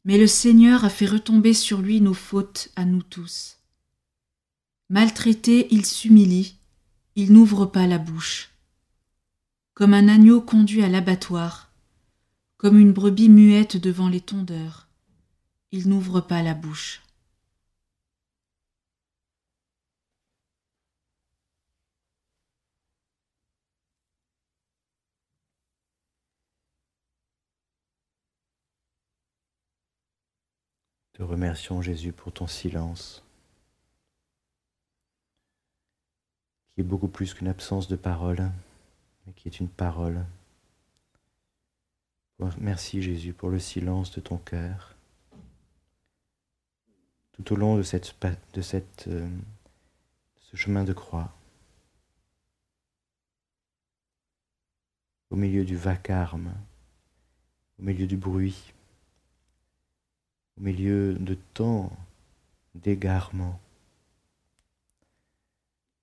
Mais 0.06 0.18
le 0.18 0.28
Seigneur 0.28 0.86
a 0.86 0.90
fait 0.90 1.06
retomber 1.06 1.54
sur 1.54 1.82
lui 1.82 2.00
nos 2.00 2.14
fautes 2.14 2.70
à 2.78 2.86
nous 2.86 3.04
tous. 3.04 3.58
Maltraité, 4.90 5.68
il 5.72 5.86
s'humilie, 5.86 6.56
il 7.18 7.34
n'ouvre 7.34 7.66
pas 7.66 7.88
la 7.88 7.98
bouche. 7.98 8.52
Comme 9.78 9.94
un 9.94 10.08
agneau 10.08 10.42
conduit 10.42 10.82
à 10.82 10.90
l'abattoir, 10.90 11.72
comme 12.58 12.80
une 12.80 12.94
brebis 12.94 13.30
muette 13.30 13.78
devant 13.78 14.10
les 14.10 14.22
tondeurs, 14.22 14.88
il 15.72 15.88
n'ouvre 15.88 16.20
pas 16.20 16.42
la 16.42 16.56
bouche. 16.56 17.04
Te 31.14 31.22
remercions, 31.22 31.84
Jésus, 31.84 32.14
pour 32.14 32.34
ton 32.34 32.48
silence, 32.48 33.24
qui 36.74 36.82
est 36.82 36.84
beaucoup 36.84 37.08
plus 37.08 37.36
qu'une 37.36 37.48
absence 37.48 37.88
de 37.88 37.96
parole, 37.96 38.50
qui 39.36 39.48
est 39.48 39.60
une 39.60 39.70
parole. 39.70 40.26
Merci, 42.60 43.02
Jésus, 43.02 43.34
pour 43.34 43.50
le 43.50 43.60
silence 43.60 44.12
de 44.12 44.22
ton 44.22 44.38
cœur. 44.38 44.96
Tout 47.34 47.54
au 47.54 47.56
long 47.56 47.78
de, 47.78 47.84
cette, 47.84 48.16
de 48.54 48.62
euh, 49.08 49.30
ce 50.38 50.56
chemin 50.56 50.84
de 50.84 50.94
croix, 50.94 51.32
au 55.30 55.36
milieu 55.36 55.66
du 55.66 55.76
vacarme, 55.76 56.54
au 57.80 57.84
milieu 57.84 58.08
du 58.08 58.18
bruit, 58.18 58.74
au 60.58 60.62
milieu 60.62 61.14
de 61.16 61.36
tant 61.54 61.92
d'égarements. 62.76 63.60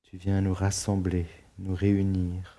Tu 0.02 0.16
viens 0.16 0.40
nous 0.40 0.54
rassembler, 0.54 1.26
nous 1.58 1.74
réunir, 1.74 2.53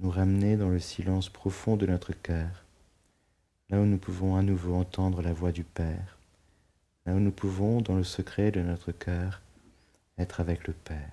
nous 0.00 0.10
ramener 0.10 0.56
dans 0.56 0.68
le 0.68 0.80
silence 0.80 1.28
profond 1.28 1.76
de 1.76 1.86
notre 1.86 2.12
cœur, 2.12 2.64
là 3.70 3.80
où 3.80 3.84
nous 3.84 3.98
pouvons 3.98 4.36
à 4.36 4.42
nouveau 4.42 4.74
entendre 4.74 5.22
la 5.22 5.32
voix 5.32 5.52
du 5.52 5.64
Père, 5.64 6.18
là 7.06 7.14
où 7.14 7.20
nous 7.20 7.30
pouvons, 7.30 7.80
dans 7.80 7.94
le 7.94 8.04
secret 8.04 8.50
de 8.50 8.60
notre 8.60 8.92
cœur, 8.92 9.40
être 10.18 10.40
avec 10.40 10.66
le 10.66 10.72
Père. 10.72 11.10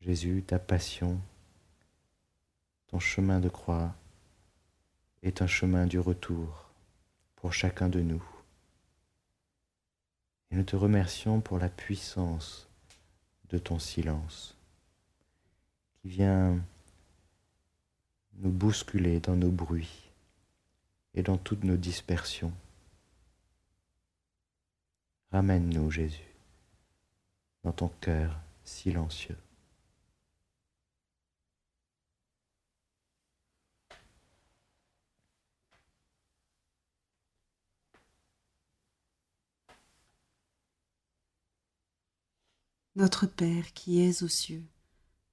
Jésus, 0.00 0.42
ta 0.46 0.58
passion, 0.58 1.18
ton 2.88 2.98
chemin 2.98 3.40
de 3.40 3.48
croix, 3.48 3.94
est 5.22 5.40
un 5.40 5.46
chemin 5.46 5.86
du 5.86 5.98
retour 5.98 6.68
pour 7.36 7.52
chacun 7.52 7.88
de 7.88 8.00
nous. 8.00 8.22
Et 10.50 10.56
nous 10.56 10.64
te 10.64 10.76
remercions 10.76 11.40
pour 11.40 11.58
la 11.58 11.70
puissance 11.70 12.68
de 13.48 13.58
ton 13.58 13.78
silence 13.78 14.53
qui 16.04 16.10
vient 16.10 16.62
nous 18.34 18.50
bousculer 18.50 19.20
dans 19.20 19.36
nos 19.36 19.50
bruits 19.50 20.10
et 21.14 21.22
dans 21.22 21.38
toutes 21.38 21.64
nos 21.64 21.78
dispersions. 21.78 22.52
Ramène-nous, 25.32 25.90
Jésus, 25.90 26.20
dans 27.62 27.72
ton 27.72 27.88
cœur 28.02 28.38
silencieux. 28.64 29.38
Notre 42.94 43.26
Père 43.26 43.72
qui 43.72 44.02
es 44.02 44.22
aux 44.22 44.28
cieux, 44.28 44.64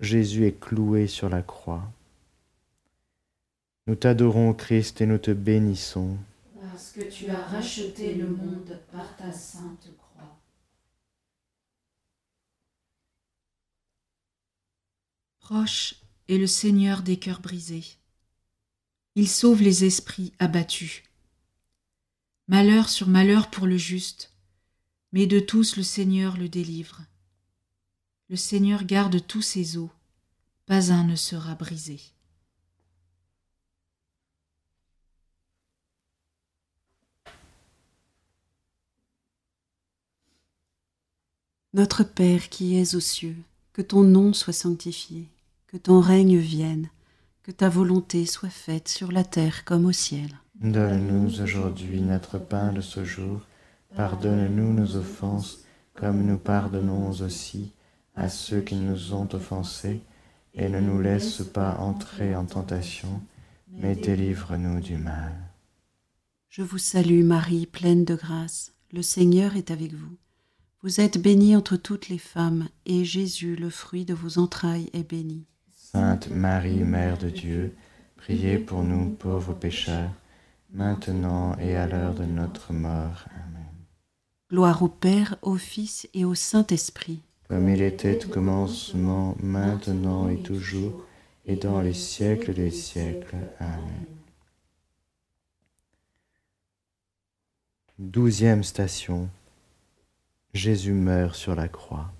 Jésus 0.00 0.46
est 0.46 0.58
cloué 0.58 1.06
sur 1.06 1.28
la 1.28 1.42
croix. 1.42 1.92
Nous 3.86 3.96
t'adorons, 3.96 4.54
Christ, 4.54 5.02
et 5.02 5.06
nous 5.06 5.18
te 5.18 5.30
bénissons. 5.30 6.16
Parce 6.58 6.92
que 6.92 7.02
tu 7.02 7.28
as 7.28 7.40
racheté 7.40 8.14
le 8.14 8.28
monde 8.28 8.80
par 8.90 9.14
ta 9.16 9.30
sainte 9.30 9.90
croix. 9.98 10.38
Proche 15.40 15.96
est 16.28 16.38
le 16.38 16.46
Seigneur 16.46 17.02
des 17.02 17.18
cœurs 17.18 17.40
brisés. 17.40 17.84
Il 19.16 19.28
sauve 19.28 19.60
les 19.60 19.84
esprits 19.84 20.32
abattus. 20.38 21.02
Malheur 22.48 22.88
sur 22.88 23.08
malheur 23.08 23.50
pour 23.50 23.66
le 23.66 23.76
juste, 23.76 24.32
mais 25.12 25.26
de 25.26 25.40
tous 25.40 25.76
le 25.76 25.82
Seigneur 25.82 26.38
le 26.38 26.48
délivre. 26.48 27.02
Le 28.30 28.36
Seigneur 28.36 28.84
garde 28.84 29.26
tous 29.26 29.42
ses 29.42 29.76
os, 29.76 29.88
pas 30.64 30.92
un 30.92 31.02
ne 31.02 31.16
sera 31.16 31.56
brisé. 31.56 31.98
Notre 41.74 42.04
Père 42.04 42.48
qui 42.50 42.78
es 42.78 42.94
aux 42.94 43.00
cieux, 43.00 43.34
que 43.72 43.82
ton 43.82 44.04
nom 44.04 44.32
soit 44.32 44.52
sanctifié, 44.52 45.26
que 45.66 45.76
ton 45.76 45.98
règne 45.98 46.38
vienne, 46.38 46.88
que 47.42 47.50
ta 47.50 47.68
volonté 47.68 48.26
soit 48.26 48.48
faite 48.48 48.86
sur 48.86 49.10
la 49.10 49.24
terre 49.24 49.64
comme 49.64 49.86
au 49.86 49.92
ciel. 49.92 50.38
Donne-nous 50.54 51.40
aujourd'hui 51.40 52.00
notre 52.00 52.38
pain 52.38 52.72
de 52.72 52.80
ce 52.80 53.04
jour. 53.04 53.40
Pardonne-nous 53.96 54.72
nos 54.72 54.94
offenses, 54.94 55.64
comme 55.94 56.22
nous 56.24 56.38
pardonnons 56.38 57.10
aussi 57.10 57.72
à 58.14 58.28
ceux 58.28 58.60
qui 58.60 58.76
nous 58.76 59.14
ont 59.14 59.28
offensés, 59.32 60.00
et 60.54 60.68
ne 60.68 60.80
nous 60.80 61.00
laisse 61.00 61.42
pas 61.42 61.76
entrer 61.78 62.34
en 62.34 62.44
tentation, 62.44 63.20
mais 63.70 63.94
délivre-nous 63.94 64.80
du 64.80 64.96
mal. 64.96 65.32
Je 66.48 66.62
vous 66.62 66.78
salue 66.78 67.22
Marie, 67.22 67.66
pleine 67.66 68.04
de 68.04 68.16
grâce, 68.16 68.72
le 68.92 69.02
Seigneur 69.02 69.56
est 69.56 69.70
avec 69.70 69.94
vous. 69.94 70.16
Vous 70.82 71.00
êtes 71.00 71.20
bénie 71.20 71.54
entre 71.54 71.76
toutes 71.76 72.08
les 72.08 72.18
femmes, 72.18 72.68
et 72.86 73.04
Jésus, 73.04 73.54
le 73.54 73.70
fruit 73.70 74.04
de 74.04 74.14
vos 74.14 74.38
entrailles, 74.38 74.90
est 74.92 75.08
béni. 75.08 75.44
Sainte 75.76 76.30
Marie, 76.30 76.82
Mère 76.82 77.18
de 77.18 77.30
Dieu, 77.30 77.76
priez 78.16 78.58
pour 78.58 78.82
nous 78.82 79.10
pauvres 79.10 79.54
pécheurs, 79.54 80.10
maintenant 80.72 81.56
et 81.58 81.76
à 81.76 81.86
l'heure 81.86 82.14
de 82.14 82.24
notre 82.24 82.72
mort. 82.72 83.26
Amen. 83.30 83.66
Gloire 84.50 84.82
au 84.82 84.88
Père, 84.88 85.36
au 85.42 85.56
Fils 85.56 86.08
et 86.14 86.24
au 86.24 86.34
Saint-Esprit. 86.34 87.22
Comme 87.50 87.68
il 87.68 87.82
était 87.82 88.24
au 88.24 88.28
commencement, 88.28 89.34
maintenant 89.40 90.28
et 90.28 90.40
toujours, 90.40 91.04
et 91.46 91.56
dans 91.56 91.80
les 91.80 91.94
siècles 91.94 92.54
des 92.54 92.70
siècles. 92.70 93.34
Amen. 93.58 94.04
Douzième 97.98 98.62
station. 98.62 99.28
Jésus 100.54 100.92
meurt 100.92 101.34
sur 101.34 101.56
la 101.56 101.66
croix. 101.66 102.12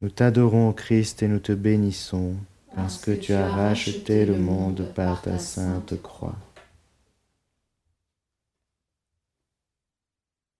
Nous 0.00 0.10
t'adorons, 0.10 0.72
Christ, 0.72 1.22
et 1.22 1.28
nous 1.28 1.38
te 1.38 1.52
bénissons, 1.52 2.34
parce 2.74 2.98
que 2.98 3.12
tu 3.12 3.32
as 3.32 3.48
racheté 3.48 4.26
le 4.26 4.36
monde 4.36 4.92
par 4.96 5.22
ta 5.22 5.38
sainte 5.38 6.02
croix. 6.02 6.34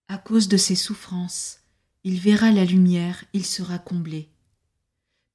À 0.07 0.17
cause 0.17 0.47
de 0.47 0.55
ses 0.55 0.75
souffrances, 0.75 1.59
il 2.03 2.19
verra 2.19 2.51
la 2.51 2.65
lumière, 2.65 3.23
il 3.33 3.45
sera 3.45 3.79
comblé. 3.79 4.29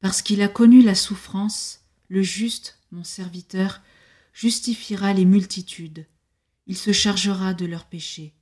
Parce 0.01 0.23
qu'il 0.23 0.43
a 0.43 0.49
connu 0.49 0.83
la 0.83 0.95
souffrance, 0.95 1.81
le 2.09 2.23
juste, 2.23 2.79
mon 2.91 3.05
serviteur, 3.05 3.83
justifiera 4.33 5.13
les 5.13 5.25
multitudes, 5.25 6.07
il 6.67 6.77
se 6.77 6.93
chargera 6.93 7.55
de 7.55 7.67
leurs 7.67 7.87
péchés. 7.87 8.35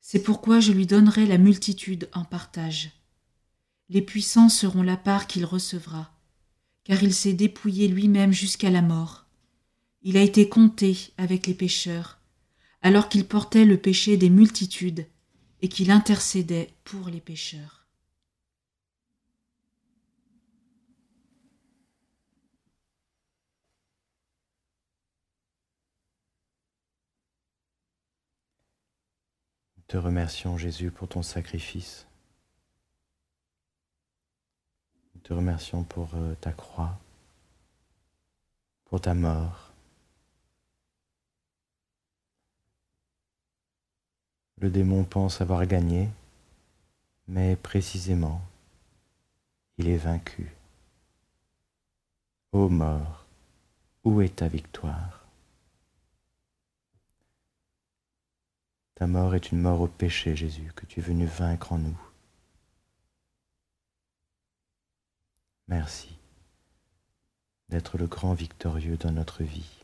C'est 0.00 0.22
pourquoi 0.22 0.60
je 0.60 0.72
lui 0.72 0.86
donnerai 0.86 1.26
la 1.26 1.38
multitude 1.38 2.08
en 2.12 2.24
partage 2.24 2.92
les 3.88 4.02
puissants 4.02 4.48
seront 4.48 4.82
la 4.82 4.96
part 4.96 5.26
qu'il 5.26 5.44
recevra, 5.44 6.10
car 6.84 7.02
il 7.02 7.14
s'est 7.14 7.34
dépouillé 7.34 7.88
lui-même 7.88 8.32
jusqu'à 8.32 8.70
la 8.70 8.82
mort. 8.82 9.26
Il 10.02 10.16
a 10.16 10.22
été 10.22 10.48
compté 10.48 11.12
avec 11.18 11.46
les 11.46 11.54
pécheurs, 11.54 12.18
alors 12.82 13.08
qu'il 13.08 13.26
portait 13.26 13.64
le 13.64 13.76
péché 13.76 14.16
des 14.16 14.30
multitudes 14.30 15.06
et 15.64 15.68
qu'il 15.68 15.90
intercédait 15.90 16.74
pour 16.84 17.08
les 17.08 17.22
pécheurs. 17.22 17.86
Nous 29.78 29.84
te 29.86 29.96
remercions 29.96 30.58
Jésus 30.58 30.90
pour 30.90 31.08
ton 31.08 31.22
sacrifice. 31.22 32.06
te 35.22 35.32
remercions 35.32 35.82
pour 35.82 36.10
euh, 36.16 36.34
ta 36.42 36.52
croix, 36.52 36.98
pour 38.84 39.00
ta 39.00 39.14
mort. 39.14 39.63
Le 44.64 44.70
démon 44.70 45.04
pense 45.04 45.42
avoir 45.42 45.66
gagné, 45.66 46.08
mais 47.28 47.54
précisément, 47.54 48.40
il 49.76 49.90
est 49.90 49.98
vaincu. 49.98 50.56
Ô 52.50 52.70
mort, 52.70 53.26
où 54.04 54.22
est 54.22 54.36
ta 54.36 54.48
victoire? 54.48 55.26
Ta 58.94 59.06
mort 59.06 59.34
est 59.34 59.52
une 59.52 59.60
mort 59.60 59.82
au 59.82 59.86
péché, 59.86 60.34
Jésus, 60.34 60.72
que 60.74 60.86
tu 60.86 61.00
es 61.00 61.02
venu 61.02 61.26
vaincre 61.26 61.74
en 61.74 61.78
nous. 61.80 62.00
Merci 65.68 66.16
d'être 67.68 67.98
le 67.98 68.06
grand 68.06 68.32
victorieux 68.32 68.96
dans 68.96 69.12
notre 69.12 69.42
vie. 69.44 69.83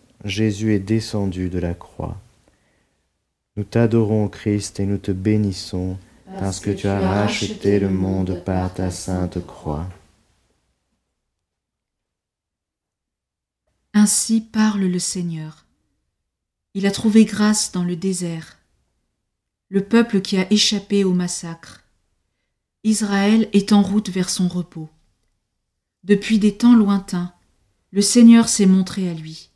Jésus 0.23 0.73
est 0.73 0.79
descendu 0.79 1.49
de 1.49 1.59
la 1.59 1.73
croix. 1.73 2.19
Nous 3.57 3.63
t'adorons, 3.63 4.27
Christ, 4.27 4.79
et 4.79 4.85
nous 4.85 4.97
te 4.97 5.11
bénissons, 5.11 5.97
parce 6.39 6.59
que 6.59 6.71
tu 6.71 6.87
as 6.87 6.99
racheté 6.99 7.79
le 7.79 7.89
monde 7.89 8.41
par 8.45 8.73
ta 8.73 8.91
sainte 8.91 9.45
croix. 9.45 9.87
Ainsi 13.93 14.41
parle 14.41 14.85
le 14.85 14.99
Seigneur. 14.99 15.65
Il 16.73 16.85
a 16.85 16.91
trouvé 16.91 17.25
grâce 17.25 17.73
dans 17.73 17.83
le 17.83 17.97
désert, 17.97 18.57
le 19.67 19.83
peuple 19.83 20.21
qui 20.21 20.37
a 20.37 20.51
échappé 20.51 21.03
au 21.03 21.13
massacre. 21.13 21.83
Israël 22.83 23.49
est 23.51 23.73
en 23.73 23.81
route 23.81 24.09
vers 24.09 24.29
son 24.29 24.47
repos. 24.47 24.89
Depuis 26.03 26.39
des 26.39 26.55
temps 26.55 26.75
lointains, 26.75 27.33
le 27.91 28.01
Seigneur 28.01 28.47
s'est 28.47 28.65
montré 28.65 29.09
à 29.09 29.13
lui. 29.13 29.50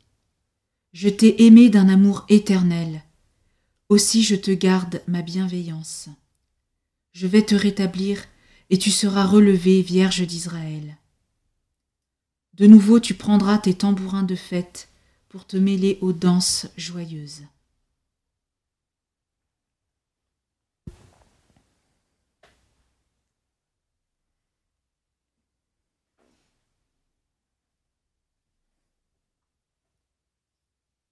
Je 0.98 1.10
t'ai 1.10 1.44
aimé 1.44 1.68
d'un 1.68 1.90
amour 1.90 2.24
éternel, 2.30 3.02
aussi 3.90 4.22
je 4.22 4.34
te 4.34 4.50
garde 4.50 5.02
ma 5.06 5.20
bienveillance. 5.20 6.08
Je 7.12 7.26
vais 7.26 7.42
te 7.42 7.54
rétablir 7.54 8.24
et 8.70 8.78
tu 8.78 8.90
seras 8.90 9.26
relevé, 9.26 9.82
Vierge 9.82 10.26
d'Israël. 10.26 10.96
De 12.54 12.66
nouveau 12.66 12.98
tu 12.98 13.12
prendras 13.12 13.58
tes 13.58 13.74
tambourins 13.74 14.22
de 14.22 14.36
fête 14.36 14.88
pour 15.28 15.46
te 15.46 15.58
mêler 15.58 15.98
aux 16.00 16.14
danses 16.14 16.66
joyeuses. 16.78 17.42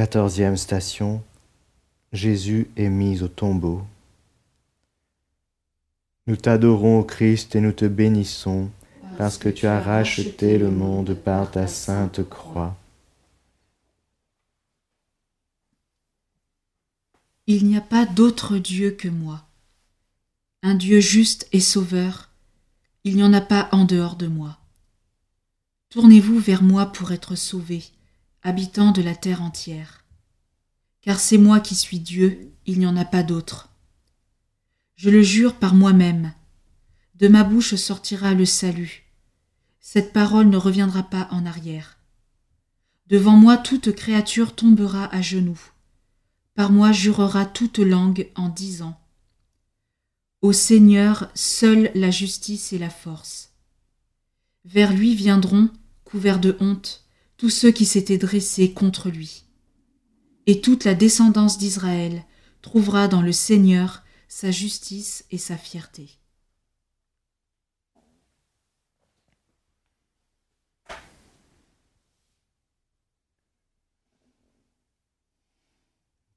Quatorzième 0.00 0.56
station. 0.56 1.22
Jésus 2.10 2.70
est 2.74 2.88
mis 2.88 3.22
au 3.22 3.28
tombeau. 3.28 3.82
Nous 6.26 6.36
t'adorons, 6.36 7.02
Christ, 7.02 7.54
et 7.54 7.60
nous 7.60 7.72
te 7.72 7.84
bénissons, 7.84 8.70
parce 9.18 9.36
que 9.36 9.50
tu 9.50 9.66
as 9.66 9.78
racheté 9.78 10.56
le 10.56 10.70
monde 10.70 11.12
par 11.12 11.50
ta 11.50 11.66
sainte 11.66 12.26
croix. 12.26 12.74
Il 17.46 17.66
n'y 17.66 17.76
a 17.76 17.82
pas 17.82 18.06
d'autre 18.06 18.56
Dieu 18.56 18.92
que 18.92 19.08
moi. 19.08 19.44
Un 20.62 20.76
Dieu 20.76 21.00
juste 21.00 21.46
et 21.52 21.60
sauveur, 21.60 22.30
il 23.04 23.16
n'y 23.16 23.22
en 23.22 23.34
a 23.34 23.42
pas 23.42 23.68
en 23.70 23.84
dehors 23.84 24.16
de 24.16 24.28
moi. 24.28 24.56
Tournez-vous 25.90 26.38
vers 26.38 26.62
moi 26.62 26.86
pour 26.86 27.12
être 27.12 27.34
sauvés 27.34 27.84
habitant 28.42 28.92
de 28.92 29.02
la 29.02 29.14
terre 29.14 29.42
entière. 29.42 30.04
Car 31.02 31.18
c'est 31.18 31.38
moi 31.38 31.60
qui 31.60 31.74
suis 31.74 32.00
Dieu, 32.00 32.52
il 32.66 32.78
n'y 32.78 32.86
en 32.86 32.96
a 32.96 33.04
pas 33.04 33.22
d'autre. 33.22 33.70
Je 34.96 35.10
le 35.10 35.22
jure 35.22 35.54
par 35.54 35.74
moi-même. 35.74 36.32
De 37.14 37.28
ma 37.28 37.44
bouche 37.44 37.74
sortira 37.74 38.34
le 38.34 38.44
salut. 38.44 39.04
Cette 39.80 40.12
parole 40.12 40.48
ne 40.48 40.56
reviendra 40.56 41.02
pas 41.02 41.28
en 41.30 41.46
arrière. 41.46 41.98
Devant 43.06 43.36
moi 43.36 43.56
toute 43.56 43.92
créature 43.92 44.54
tombera 44.54 45.12
à 45.14 45.20
genoux. 45.20 45.60
Par 46.54 46.70
moi 46.70 46.92
jurera 46.92 47.46
toute 47.46 47.78
langue 47.78 48.30
en 48.36 48.48
disant 48.48 49.00
Au 50.42 50.52
Seigneur 50.52 51.30
seule 51.34 51.90
la 51.94 52.10
justice 52.10 52.72
et 52.72 52.78
la 52.78 52.90
force. 52.90 53.52
Vers 54.64 54.92
lui 54.92 55.14
viendront, 55.14 55.70
couverts 56.04 56.40
de 56.40 56.56
honte, 56.60 57.04
tous 57.40 57.48
ceux 57.48 57.70
qui 57.70 57.86
s'étaient 57.86 58.18
dressés 58.18 58.74
contre 58.74 59.08
lui. 59.08 59.46
Et 60.46 60.60
toute 60.60 60.84
la 60.84 60.94
descendance 60.94 61.56
d'Israël 61.56 62.22
trouvera 62.60 63.08
dans 63.08 63.22
le 63.22 63.32
Seigneur 63.32 64.04
sa 64.28 64.50
justice 64.50 65.24
et 65.30 65.38
sa 65.38 65.56
fierté. 65.56 66.18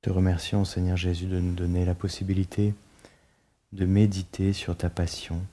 Te 0.01 0.09
remercions, 0.09 0.63
Seigneur 0.63 0.95
Jésus, 0.95 1.25
de 1.25 1.41
nous 1.41 1.53
donner 1.53 1.83
la 1.83 1.95
possibilité 1.95 2.73
de 3.73 3.85
méditer 3.85 4.53
sur 4.53 4.77
ta 4.77 4.89
passion. 4.89 5.45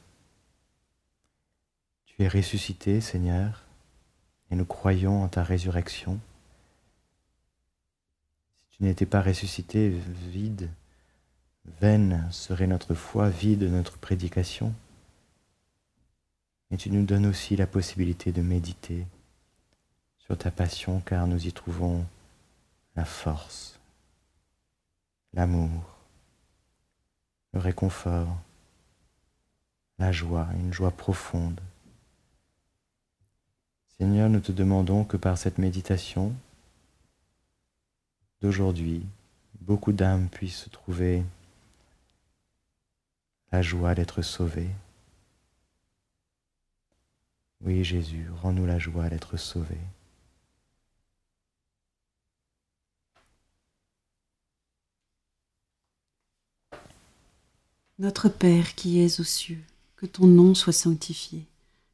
Tu 2.07 2.23
es 2.23 2.29
ressuscité, 2.29 3.01
Seigneur, 3.01 3.65
et 4.51 4.57
nous 4.57 4.65
croyons 4.65 5.23
en 5.23 5.29
ta 5.29 5.43
résurrection. 5.43 6.19
Si 8.71 8.79
tu 8.79 8.85
n'étais 8.85 9.07
pas 9.07 9.23
ressuscité, 9.23 9.91
vide, 10.31 10.69
vaine 11.81 12.27
serait 12.31 12.67
notre 12.67 12.95
foi, 12.95 13.31
vide 13.31 13.63
notre 13.63 13.99
prédication. 13.99 14.75
Et 16.71 16.77
tu 16.77 16.91
nous 16.91 17.05
donnes 17.05 17.27
aussi 17.27 17.57
la 17.57 17.67
possibilité 17.67 18.33
de 18.33 18.43
méditer 18.43 19.07
sur 20.19 20.39
ta 20.39 20.51
passion 20.51 21.01
car 21.01 21.27
nous 21.27 21.47
y 21.47 21.53
trouvons 21.53 22.05
la 22.97 23.05
force, 23.05 23.79
l'amour, 25.33 25.97
le 27.53 27.61
réconfort, 27.61 28.37
la 29.99 30.13
joie, 30.13 30.49
une 30.55 30.73
joie 30.73 30.93
profonde. 30.93 31.61
Seigneur, 34.01 34.31
nous 34.31 34.41
te 34.41 34.51
demandons 34.51 35.05
que 35.05 35.19
par 35.19 35.37
cette 35.37 35.59
méditation 35.59 36.33
d'aujourd'hui, 38.41 39.05
beaucoup 39.61 39.93
d'âmes 39.93 40.31
puissent 40.31 40.71
trouver 40.73 41.23
la 43.53 43.61
joie 43.61 43.95
d'être 43.95 44.23
sauvées. 44.23 44.71
Oui, 47.61 47.85
Jésus, 47.85 48.27
rends-nous 48.41 48.65
la 48.65 48.79
joie 48.79 49.11
d'être 49.11 49.37
sauvés. 49.37 49.77
Notre 57.99 58.31
Père 58.31 58.75
qui 58.75 59.03
es 59.03 59.21
aux 59.21 59.25
cieux, 59.25 59.63
que 59.97 60.07
ton 60.07 60.27
nom 60.27 60.55
soit 60.55 60.73
sanctifié, 60.73 61.45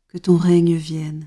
que 0.07 0.19
ton 0.19 0.37
règne 0.37 0.77
vienne 0.77 1.27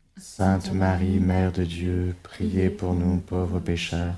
Sainte 0.21 0.71
Marie, 0.71 1.19
Mère 1.19 1.51
de 1.51 1.63
Dieu, 1.63 2.15
priez 2.21 2.69
pour 2.69 2.93
nous 2.93 3.17
pauvres 3.17 3.59
pécheurs, 3.59 4.13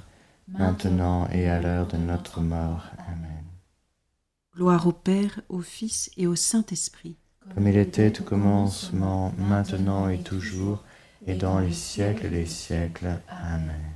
maintenant 0.49 1.29
et 1.31 1.49
à 1.49 1.61
l'heure 1.61 1.87
de 1.87 1.95
notre 1.95 2.41
mort. 2.41 2.87
Amen. 3.07 3.45
Gloire 4.53 4.85
au 4.85 4.91
Père, 4.91 5.39
au 5.47 5.61
Fils 5.61 6.11
et 6.17 6.27
au 6.27 6.35
Saint-Esprit. 6.35 7.15
Comme 7.55 7.69
il 7.69 7.77
était 7.77 8.19
au 8.19 8.23
commencement, 8.23 9.33
maintenant 9.37 10.09
et 10.09 10.19
toujours, 10.19 10.83
et 11.25 11.35
dans 11.35 11.59
les 11.59 11.71
siècles 11.71 12.29
des 12.29 12.47
siècles. 12.47 13.21
Amen. 13.29 13.92